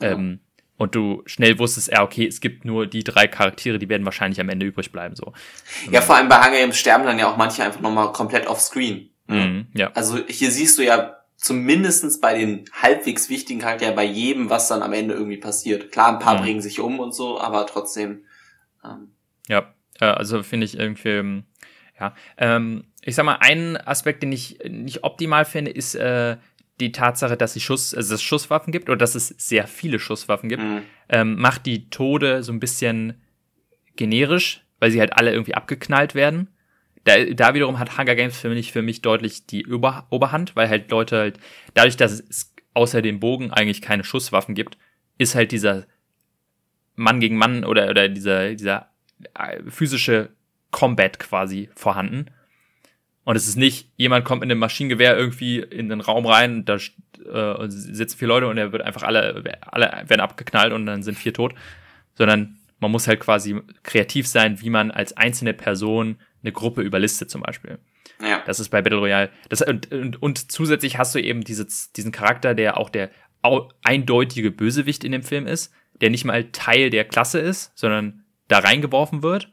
[0.00, 0.12] Ja.
[0.12, 0.40] Ähm,
[0.76, 4.40] und du schnell wusstest, ja, okay, es gibt nur die drei Charaktere, die werden wahrscheinlich
[4.40, 5.32] am Ende übrig bleiben, so.
[5.90, 8.60] Ja, vor allem bei Hunger Games sterben dann ja auch manche einfach nochmal komplett off
[8.60, 9.10] screen.
[9.26, 9.90] Mhm, ja.
[9.92, 14.82] Also hier siehst du ja zumindestens bei den halbwegs wichtigen Charakteren bei jedem, was dann
[14.82, 15.90] am Ende irgendwie passiert.
[15.92, 16.42] Klar, ein paar mhm.
[16.42, 18.24] bringen sich um und so, aber trotzdem.
[18.84, 19.12] Ähm.
[19.48, 21.44] Ja, also finde ich irgendwie, ähm,
[21.98, 22.14] ja.
[22.36, 26.36] Ähm, ich sag mal, ein Aspekt, den ich nicht optimal finde, ist äh,
[26.80, 29.98] die Tatsache, dass es Schuss, also dass es Schusswaffen gibt oder dass es sehr viele
[29.98, 30.82] Schusswaffen gibt, mhm.
[31.08, 33.22] ähm, macht die Tode so ein bisschen
[33.96, 36.48] generisch, weil sie halt alle irgendwie abgeknallt werden.
[37.08, 40.68] Da, da wiederum hat Hunger Games für mich, für mich deutlich die Über Oberhand, weil
[40.68, 41.40] halt Leute halt,
[41.72, 44.76] dadurch, dass es außer dem Bogen eigentlich keine Schusswaffen gibt,
[45.16, 45.86] ist halt dieser
[46.96, 48.90] Mann gegen Mann oder, oder dieser, dieser
[49.32, 50.28] äh, physische
[50.70, 52.26] Combat quasi vorhanden.
[53.24, 56.74] Und es ist nicht, jemand kommt in einem Maschinengewehr irgendwie in den Raum rein, da
[56.76, 61.16] äh, sitzen vier Leute und er wird einfach alle, alle werden abgeknallt und dann sind
[61.16, 61.54] vier tot.
[62.12, 67.30] Sondern man muss halt quasi kreativ sein, wie man als einzelne Person eine Gruppe überlistet
[67.30, 67.78] zum Beispiel.
[68.20, 68.42] Ja.
[68.46, 69.30] Das ist bei Battle Royale.
[69.48, 73.10] Das, und, und, und zusätzlich hast du eben dieses, diesen Charakter, der auch der
[73.82, 78.58] eindeutige Bösewicht in dem Film ist, der nicht mal Teil der Klasse ist, sondern da
[78.58, 79.50] reingeworfen wird.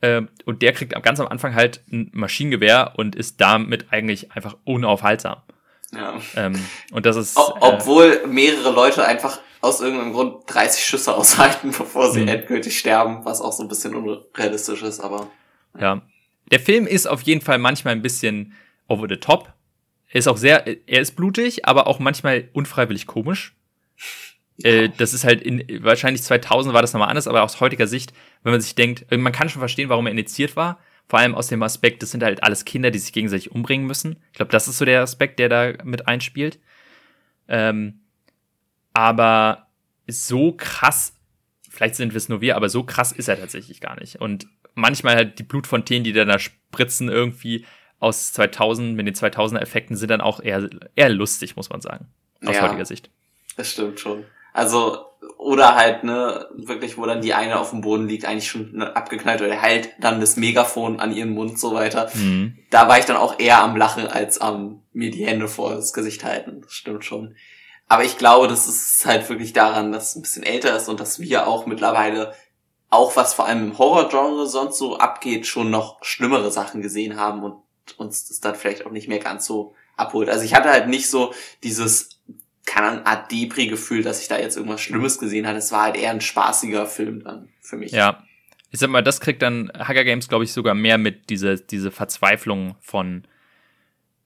[0.00, 4.56] Äh, und der kriegt ganz am Anfang halt ein Maschinengewehr und ist damit eigentlich einfach
[4.64, 5.42] unaufhaltsam.
[5.94, 6.20] Ja.
[6.36, 6.58] Ähm,
[6.90, 7.36] und das ist.
[7.36, 12.28] Ob, obwohl mehrere Leute einfach aus irgendeinem Grund 30 Schüsse aushalten, bevor sie Mhm.
[12.28, 15.28] endgültig sterben, was auch so ein bisschen unrealistisch ist, aber.
[15.78, 16.02] Ja.
[16.50, 18.54] Der Film ist auf jeden Fall manchmal ein bisschen
[18.86, 19.52] over the top.
[20.08, 23.56] Er ist auch sehr, er ist blutig, aber auch manchmal unfreiwillig komisch.
[24.62, 28.12] Äh, das ist halt in, wahrscheinlich 2000 war das nochmal anders, aber aus heutiger Sicht,
[28.42, 30.78] wenn man sich denkt, äh, man kann schon verstehen, warum er initiiert war.
[31.08, 34.22] Vor allem aus dem Aspekt, das sind halt alles Kinder, die sich gegenseitig umbringen müssen.
[34.30, 36.60] Ich glaube, das ist so der Aspekt, der da mit einspielt.
[37.48, 38.00] Ähm,
[38.94, 39.66] aber
[40.06, 41.14] so krass,
[41.68, 44.20] vielleicht sind wir es nur wir, aber so krass ist er tatsächlich gar nicht.
[44.20, 47.64] Und manchmal halt die Blutfontänen, die dann da spritzen irgendwie
[48.00, 52.08] aus 2000 mit den 2000er Effekten sind dann auch eher, eher lustig, muss man sagen.
[52.44, 52.62] Aus Ja.
[52.62, 53.10] heutiger Sicht.
[53.56, 54.24] Das stimmt schon.
[54.52, 54.98] Also,
[55.38, 58.94] oder halt, ne, wirklich, wo dann die eine auf dem Boden liegt, eigentlich schon ne,
[58.94, 62.10] abgeknallt oder hält dann das Megafon an ihren Mund so weiter.
[62.14, 62.58] Mhm.
[62.70, 65.92] Da war ich dann auch eher am Lachen als am mir die Hände vor das
[65.92, 66.60] Gesicht halten.
[66.62, 67.34] Das stimmt schon.
[67.88, 71.00] Aber ich glaube, das ist halt wirklich daran, dass es ein bisschen älter ist und
[71.00, 72.32] dass wir auch mittlerweile,
[72.94, 77.42] auch was vor allem im Horror-Genre sonst so abgeht, schon noch schlimmere Sachen gesehen haben
[77.42, 77.56] und
[77.96, 80.28] uns das dann vielleicht auch nicht mehr ganz so abholt.
[80.28, 82.20] Also ich hatte halt nicht so dieses,
[82.64, 85.58] keine Ahnung, Art Depri-Gefühl, dass ich da jetzt irgendwas Schlimmes gesehen hatte.
[85.58, 87.92] Es war halt eher ein spaßiger Film dann für mich.
[87.92, 88.22] Ja.
[88.70, 91.92] Ich sag mal, das kriegt dann Hacker Games, glaube ich, sogar mehr mit, diese, diese
[91.92, 93.24] Verzweiflung von,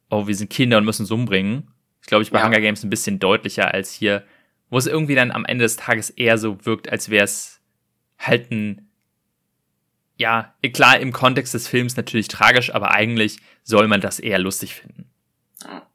[0.09, 1.71] oh, wir sind Kinder und müssen uns umbringen.
[2.01, 2.47] Ich glaube, ich bei Ja.
[2.47, 4.25] Hunger Games ein bisschen deutlicher als hier,
[4.71, 7.58] wo es irgendwie dann am Ende des Tages eher so wirkt, als wäre es
[8.19, 8.89] halt ein,
[10.17, 14.75] ja, klar, im Kontext des Films natürlich tragisch, aber eigentlich soll man das eher lustig
[14.75, 15.09] finden.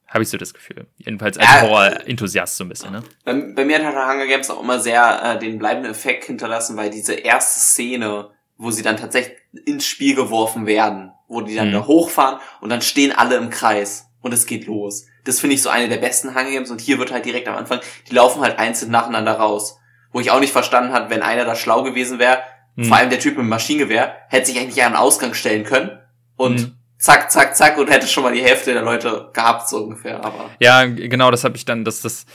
[0.07, 0.85] Habe ich so das Gefühl.
[0.97, 3.03] Jedenfalls als Ja, Horror-Enthusiast so ein bisschen, ne?
[3.25, 6.91] Bei, bei mir hat Hunger Games auch immer sehr äh, den bleibenden Effekt hinterlassen, weil
[6.91, 11.73] diese erste Szene, wo sie dann tatsächlich ins Spiel geworfen werden, wo die dann Mhm.
[11.73, 15.07] da hochfahren und dann stehen alle im Kreis und es geht los.
[15.23, 17.55] Das finde ich so eine der besten Hunger Games und hier wird halt direkt am
[17.55, 19.79] Anfang, die laufen halt einzeln nacheinander raus.
[20.13, 22.39] Wo ich auch nicht verstanden hat, wenn einer da schlau gewesen wäre,
[22.75, 22.85] Mhm.
[22.85, 25.91] vor allem der Typ mit dem Maschinengewehr, hätte sich eigentlich an den Ausgang stellen können
[26.37, 26.71] und Mhm.
[26.97, 30.49] zack, zack, zack und hätte schon mal die Hälfte der Leute gehabt, so ungefähr, aber.
[30.59, 32.25] Ja, genau, das habe ich dann, das, das,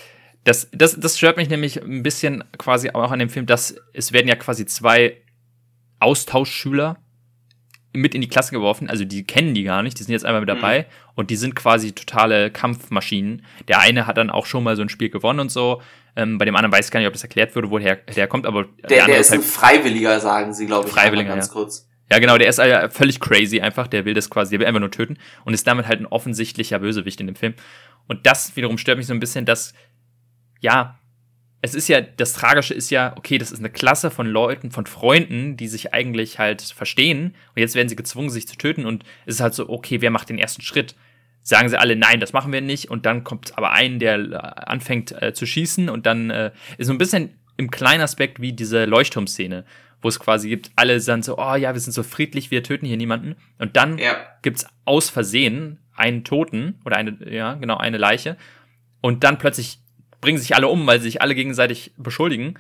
[0.44, 4.12] das, das, das stört mich nämlich ein bisschen quasi auch an dem Film, dass es
[4.12, 5.16] werden ja quasi zwei
[6.00, 6.96] Austauschschüler
[7.92, 10.40] mit in die Klasse geworfen, also die kennen die gar nicht, die sind jetzt einmal
[10.42, 13.44] mit dabei und die sind quasi totale Kampfmaschinen.
[13.66, 15.80] Der eine hat dann auch schon mal so ein Spiel gewonnen und so.
[16.18, 18.44] Ähm, bei dem anderen weiß ich gar nicht, ob das erklärt wurde, woher der kommt,
[18.44, 20.92] aber Der, andere der ist ein halt, Freiwilliger, sagen sie, glaube ich.
[20.92, 21.52] Freiwilliger, ganz ja.
[21.52, 21.88] kurz.
[22.10, 24.80] ja genau, der ist äh, völlig crazy einfach, der will das quasi, der will einfach
[24.80, 27.54] nur töten und ist damit halt ein offensichtlicher Bösewicht in dem Film.
[28.08, 29.74] Und das wiederum stört mich so ein bisschen, dass
[30.60, 30.98] ja,
[31.62, 34.86] es ist ja, das Tragische ist ja, okay, das ist eine Klasse von Leuten, von
[34.86, 39.04] Freunden, die sich eigentlich halt verstehen und jetzt werden sie gezwungen, sich zu töten und
[39.24, 40.96] es ist halt so, okay, wer macht den ersten Schritt?
[41.42, 44.34] Sagen sie alle, nein, das machen wir nicht und dann kommt aber ein, der äh,
[44.34, 48.52] anfängt äh, zu schießen und dann äh, ist so ein bisschen im kleinen Aspekt wie
[48.52, 49.64] diese Leuchtturmszene,
[50.02, 52.86] wo es quasi gibt, alle sind so, oh ja, wir sind so friedlich, wir töten
[52.86, 54.16] hier niemanden und dann Ja.
[54.42, 58.36] gibt's aus Versehen einen Toten oder eine, ja, genau, eine Leiche.
[59.00, 59.80] Und dann plötzlich
[60.20, 62.54] bringen sich alle um, weil sie sich alle gegenseitig beschuldigen.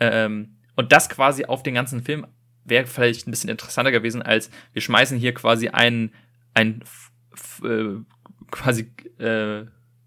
[0.00, 2.26] Ähm, und das quasi auf den ganzen Film
[2.64, 6.12] wäre vielleicht ein bisschen interessanter gewesen, als wir schmeißen hier quasi einen,
[6.54, 6.82] einen
[7.64, 7.96] äh,
[8.50, 9.64] quasi äh,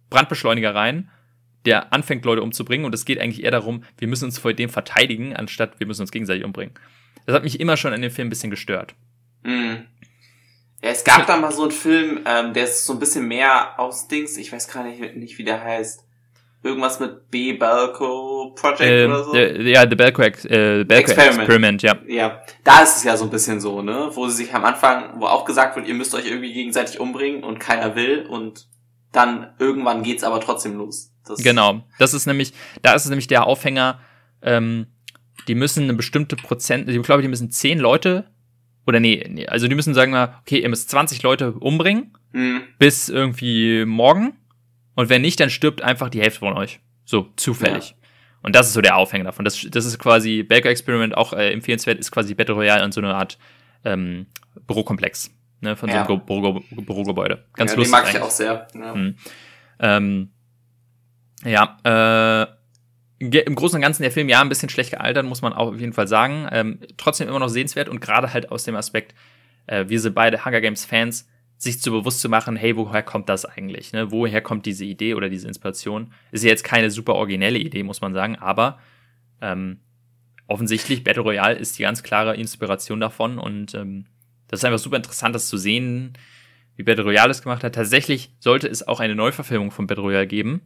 [0.10, 1.10] Brandbeschleuniger rein,
[1.66, 2.86] der anfängt, Leute umzubringen.
[2.86, 6.02] Und es geht eigentlich eher darum, wir müssen uns vor dem verteidigen, anstatt wir müssen
[6.02, 6.74] uns gegenseitig umbringen.
[7.26, 8.96] Das hat mich immer schon an dem Film ein bisschen gestört.
[9.44, 9.86] Mhm.
[10.84, 13.80] Ja, es gab da mal so einen Film, ähm, der ist so ein bisschen mehr
[13.80, 16.04] aus Dings, ich weiß gar nicht, nicht wie der heißt.
[16.64, 17.54] Irgendwas mit B.
[17.54, 19.32] Balco Project Ähm, oder so.
[19.34, 21.40] der- ja, The Belko, Ex äh, Belko Experiment.
[21.40, 21.82] Experiment.
[21.84, 21.96] ja.
[22.08, 24.10] Ja, da ist es ja so ein bisschen so, ne?
[24.14, 27.44] Wo sie sich am Anfang, wo auch gesagt wird, ihr müsst euch irgendwie gegenseitig umbringen
[27.44, 28.68] und keiner will und
[29.12, 31.12] dann irgendwann geht's aber trotzdem los.
[31.28, 31.84] Das, Genau.
[32.00, 32.54] Das ist nämlich,
[32.84, 34.00] da ist es nämlich der Aufhänger,
[34.44, 34.86] ähm,
[35.48, 38.28] die müssen eine bestimmte Prozent, ich glaube, die müssen zehn Leute,
[38.86, 42.62] oder nee, nee, also die müssen sagen okay, ihr müsst 20 Leute umbringen Mhm.
[42.80, 44.38] bis irgendwie morgen.
[44.96, 46.80] Und wenn nicht, dann stirbt einfach die Hälfte von euch.
[47.06, 47.96] So, zufällig.
[48.44, 49.46] Und das ist so der Aufhänger davon.
[49.46, 53.02] Das, das ist quasi, Baker Experiment auch äh, empfehlenswert, ist quasi Battle Royale und so
[53.02, 53.38] eine Art
[53.86, 54.26] ähm,
[54.68, 55.32] Bürokomplex.
[55.64, 56.06] Ne, von Ja.
[56.06, 57.46] so einem Büro, Büro, Bürogebäude.
[57.54, 57.84] Ganz ja, lustig.
[57.84, 58.24] Den mag ich eigentlich.
[58.24, 58.68] auch sehr.
[58.74, 58.96] Ja.
[58.96, 59.16] Mhm.
[59.80, 60.30] Ähm,
[61.46, 62.48] ja, äh,
[63.20, 65.80] im Großen und Ganzen der Film ja ein bisschen schlecht gealtert, muss man auch auf
[65.80, 66.48] jeden Fall sagen.
[66.52, 69.14] Ähm, trotzdem immer noch sehenswert und gerade halt aus dem Aspekt,
[69.68, 71.28] äh, wir sind beide Hunger Games Fans,
[71.62, 73.94] sich zu bewusst zu machen, hey, woher kommt das eigentlich?
[73.94, 74.10] Ne?
[74.10, 76.12] Woher kommt diese Idee oder diese Inspiration?
[76.32, 78.80] Ist ja jetzt keine super originelle Idee, muss man sagen, aber
[79.42, 79.80] ähm,
[80.48, 84.08] offensichtlich Battle Royale ist die ganz klare Inspiration davon und ähm,
[84.48, 86.14] das ist einfach super interessant, das zu sehen,
[86.78, 87.76] wie Battle Royale es gemacht hat.
[87.76, 90.62] Tatsächlich sollte es auch eine Neuverfilmung von Battle Royale geben.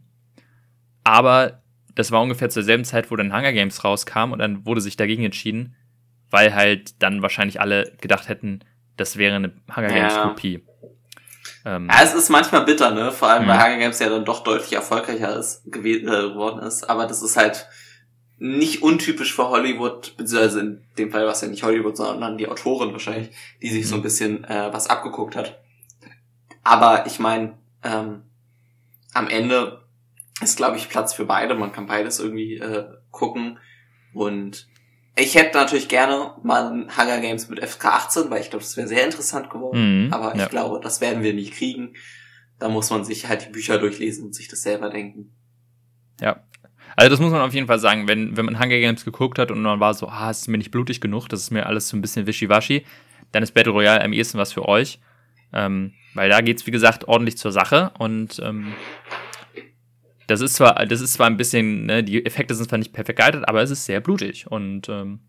[1.04, 1.62] Aber
[1.94, 4.96] das war ungefähr zur selben Zeit, wo dann Hunger Games rauskam und dann wurde sich
[4.96, 5.76] dagegen entschieden,
[6.30, 8.60] weil halt dann wahrscheinlich alle gedacht hätten,
[8.96, 10.54] das wäre eine Hunger Games Kopie.
[10.54, 10.75] Ja.
[11.66, 13.10] Ähm, ja, es ist manchmal bitter, ne?
[13.10, 13.62] Vor allem, weil mhm.
[13.62, 16.88] Hunger Games ja dann doch deutlich erfolgreicher ist, äh, geworden ist.
[16.88, 17.66] Aber das ist halt
[18.38, 22.48] nicht untypisch für Hollywood, beziehungsweise in dem Fall war es ja nicht Hollywood, sondern die
[22.48, 23.30] Autorin wahrscheinlich,
[23.62, 24.04] die sich so ein mhm.
[24.04, 25.60] bisschen äh, was abgeguckt hat.
[26.62, 28.22] Aber ich meine, ähm,
[29.12, 29.82] am Ende
[30.40, 31.54] ist, glaube ich, Platz für beide.
[31.56, 33.58] Man kann beides irgendwie äh, gucken.
[34.14, 34.68] Und
[35.18, 38.76] ich hätte natürlich gerne mal ein Hunger Games mit FK 18, weil ich glaube, das
[38.76, 40.06] wäre sehr interessant geworden.
[40.06, 40.48] Mhm, Aber ich ja.
[40.48, 41.94] glaube, das werden wir nie kriegen.
[42.58, 45.34] Da muss man sich halt die Bücher durchlesen und sich das selber denken.
[46.20, 46.46] Ja,
[46.96, 49.50] also das muss man auf jeden Fall sagen, wenn, wenn man Hunger Games geguckt hat
[49.50, 51.88] und man war so, ah, es ist mir nicht blutig genug, das ist mir alles
[51.88, 52.86] so ein bisschen wischiwaschi,
[53.32, 54.98] dann ist Battle Royale am ehesten was für euch.
[55.52, 58.72] Ähm, weil da geht's, wie gesagt, ordentlich zur Sache und ähm,
[60.26, 63.18] das ist zwar, das ist zwar ein bisschen, ne, die Effekte sind zwar nicht perfekt
[63.18, 65.20] gealtert, aber es ist sehr blutig und ähm,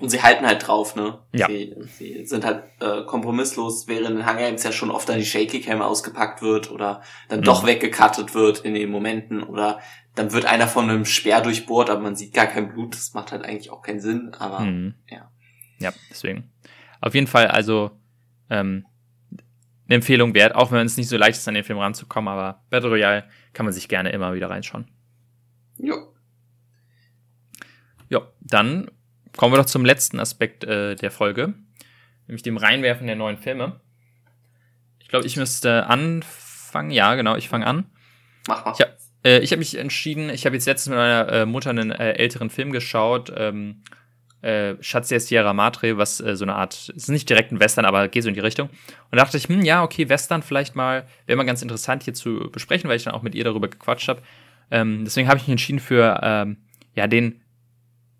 [0.00, 1.18] und sie halten halt drauf, ne?
[1.32, 1.48] Ja.
[1.48, 5.24] Sie, sie sind halt äh, kompromisslos, während in Hunger Games ja schon oft dann die
[5.24, 7.44] Shaky Cam ausgepackt wird oder dann mhm.
[7.44, 9.80] doch weggekattet wird in den Momenten oder
[10.14, 12.94] dann wird einer von einem Speer durchbohrt, aber man sieht gar kein Blut.
[12.94, 14.94] Das macht halt eigentlich auch keinen Sinn, aber mhm.
[15.08, 15.30] ja.
[15.78, 16.50] Ja, deswegen.
[17.00, 17.90] Auf jeden Fall also
[18.50, 18.84] ähm,
[19.86, 22.62] eine Empfehlung wert, auch wenn es nicht so leicht ist, an den Film ranzukommen, aber
[22.70, 23.24] Battle Royale
[23.58, 24.86] kann man sich gerne immer wieder reinschauen.
[25.78, 25.96] Ja.
[28.08, 28.88] Ja, dann
[29.36, 31.54] kommen wir doch zum letzten Aspekt äh, der Folge,
[32.28, 33.80] nämlich dem Reinwerfen der neuen Filme.
[35.00, 36.92] Ich glaube, ich müsste anfangen.
[36.92, 37.90] Ja, genau, ich fange an.
[38.46, 38.74] Mach mal.
[38.74, 41.90] Ich habe äh, hab mich entschieden, ich habe jetzt letztens mit meiner äh, Mutter einen
[41.90, 43.82] äh, älteren Film geschaut, ähm,
[44.42, 47.84] äh, Schatz der Sierra Madre, was äh, so eine Art, ist nicht direkt ein Western,
[47.84, 48.68] aber geht so in die Richtung.
[48.68, 48.78] Und
[49.18, 52.48] da dachte ich, hm, ja, okay, Western vielleicht mal, wäre mal ganz interessant hier zu
[52.52, 54.22] besprechen, weil ich dann auch mit ihr darüber gequatscht habe.
[54.70, 56.58] Ähm, deswegen habe ich mich entschieden für ähm,
[56.94, 57.40] ja den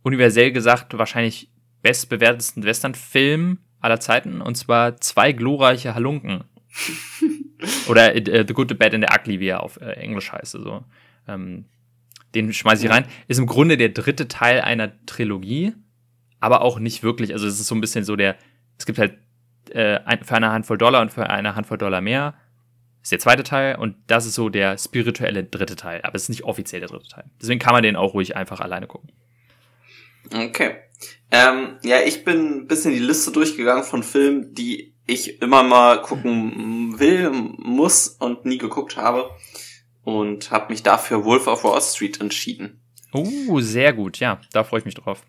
[0.02, 1.50] universell gesagt wahrscheinlich
[1.82, 6.44] bestbewertesten Western-Film aller Zeiten, und zwar zwei glorreiche Halunken.
[7.88, 10.56] Oder uh, The Good, The Bad and The Ugly, wie er auf äh, Englisch heißt.
[10.56, 10.84] Also,
[11.26, 11.64] ähm,
[12.34, 13.06] den schmeiße ich rein.
[13.26, 15.74] Ist im Grunde der dritte Teil einer Trilogie,
[16.40, 17.32] aber auch nicht wirklich.
[17.32, 18.36] Also es ist so ein bisschen so der,
[18.78, 19.18] es gibt halt
[19.70, 22.34] äh, für eine Handvoll Dollar und für eine Handvoll Dollar mehr
[23.02, 26.28] ist der zweite Teil und das ist so der spirituelle dritte Teil, aber es ist
[26.28, 27.24] nicht offiziell der dritte Teil.
[27.40, 29.12] Deswegen kann man den auch ruhig einfach alleine gucken.
[30.32, 30.76] Okay.
[31.30, 36.02] Ähm, ja, ich bin ein bisschen die Liste durchgegangen von Filmen, die ich immer mal
[36.02, 39.30] gucken will, muss und nie geguckt habe.
[40.04, 42.80] Und habe mich dafür Wolf of Wall Street entschieden.
[43.12, 44.18] Oh, sehr gut.
[44.18, 45.22] Ja, da freue ich mich drauf.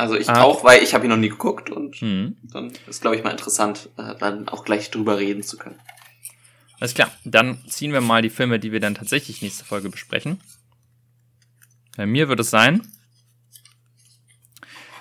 [0.00, 0.42] Also ich ah.
[0.42, 2.36] auch, weil ich habe ihn noch nie geguckt und mhm.
[2.42, 5.78] dann ist, glaube ich, mal interessant, äh, dann auch gleich drüber reden zu können.
[6.80, 10.40] Alles klar, dann ziehen wir mal die Filme, die wir dann tatsächlich nächste Folge besprechen.
[11.96, 12.82] Bei mir wird es sein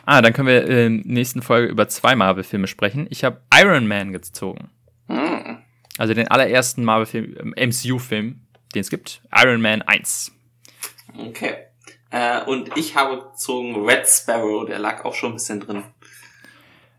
[0.05, 3.05] Ah, dann können wir in der nächsten Folge über zwei Marvel-Filme sprechen.
[3.11, 4.71] Ich habe Iron Man gezogen.
[5.07, 5.59] Hm.
[5.99, 8.41] Also den allerersten Marvel-Film, MCU-Film,
[8.73, 9.21] den es gibt.
[9.31, 10.31] Iron Man 1.
[11.15, 11.68] Okay.
[12.11, 15.83] Äh, und ich habe gezogen Red Sparrow, der lag auch schon ein bisschen drin.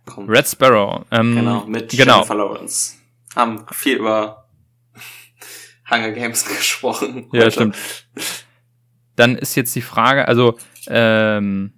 [0.07, 0.29] Komm.
[0.29, 1.05] Red Sparrow.
[1.11, 2.17] Ähm, genau, mit genau.
[2.17, 2.97] Jennifer Lawrence.
[3.35, 4.49] Haben viel über
[5.91, 7.29] Hunger Games gesprochen.
[7.33, 7.51] Ja, heute.
[7.51, 7.77] stimmt.
[9.17, 10.57] Dann ist jetzt die Frage, also
[10.87, 11.75] ähm,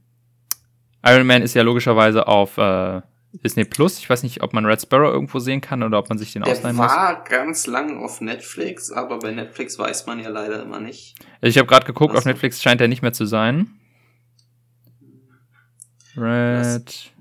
[1.04, 3.00] Iron Man ist ja logischerweise auf äh,
[3.32, 3.98] Disney Plus.
[3.98, 6.42] Ich weiß nicht, ob man Red Sparrow irgendwo sehen kann oder ob man sich den
[6.42, 6.86] Der ausleihen muss.
[6.86, 11.16] Der war ganz lang auf Netflix, aber bei Netflix weiß man ja leider immer nicht.
[11.40, 12.20] Ich habe gerade geguckt, Was?
[12.20, 13.70] auf Netflix scheint er nicht mehr zu sein.
[16.16, 17.12] Red.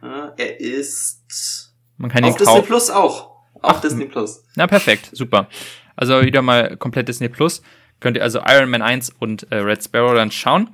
[0.00, 3.28] Ja, er ist man kann auf ihn Disney Plus auch.
[3.54, 4.44] Auf Ach, Disney Plus.
[4.54, 5.48] Na perfekt, super.
[5.96, 7.60] Also wieder mal komplett Disney Plus.
[7.98, 10.70] Könnt ihr also Iron Man 1 und äh, Red Sparrow dann schauen.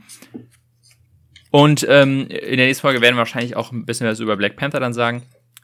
[1.55, 4.57] Und ähm, in der nächsten Folge werden wir wahrscheinlich auch ein bisschen was über Black
[4.57, 5.23] Panther dann sagen.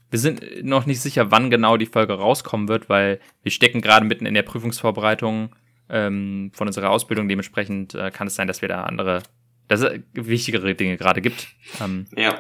[0.09, 4.07] Wir sind noch nicht sicher, wann genau die Folge rauskommen wird, weil wir stecken gerade
[4.07, 5.53] mitten in der Prüfungsvorbereitung
[5.89, 7.29] ähm, von unserer Ausbildung.
[7.29, 9.25] Dementsprechend äh, kann es sein, dass wir da andere,
[9.67, 11.49] dass es wichtigere Dinge gerade gibt.
[11.81, 12.39] Ähm, ja.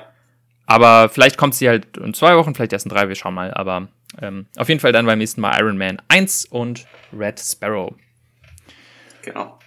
[0.67, 3.53] Aber vielleicht kommt sie halt in zwei Wochen, vielleicht erst in drei, wir schauen mal.
[3.53, 3.89] Aber
[4.23, 7.97] ähm, auf jeden Fall dann beim nächsten Mal Iron Man 1 und Red Sparrow.
[9.23, 9.59] Genau.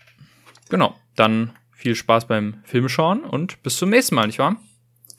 [0.69, 0.95] Genau.
[1.17, 1.51] Dann
[1.83, 4.55] viel Spaß beim Filmschauen und bis zum nächsten Mal, nicht wahr?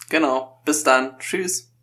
[0.08, 0.62] Genau.
[0.64, 1.18] Bis dann.
[1.18, 1.73] Tschüss.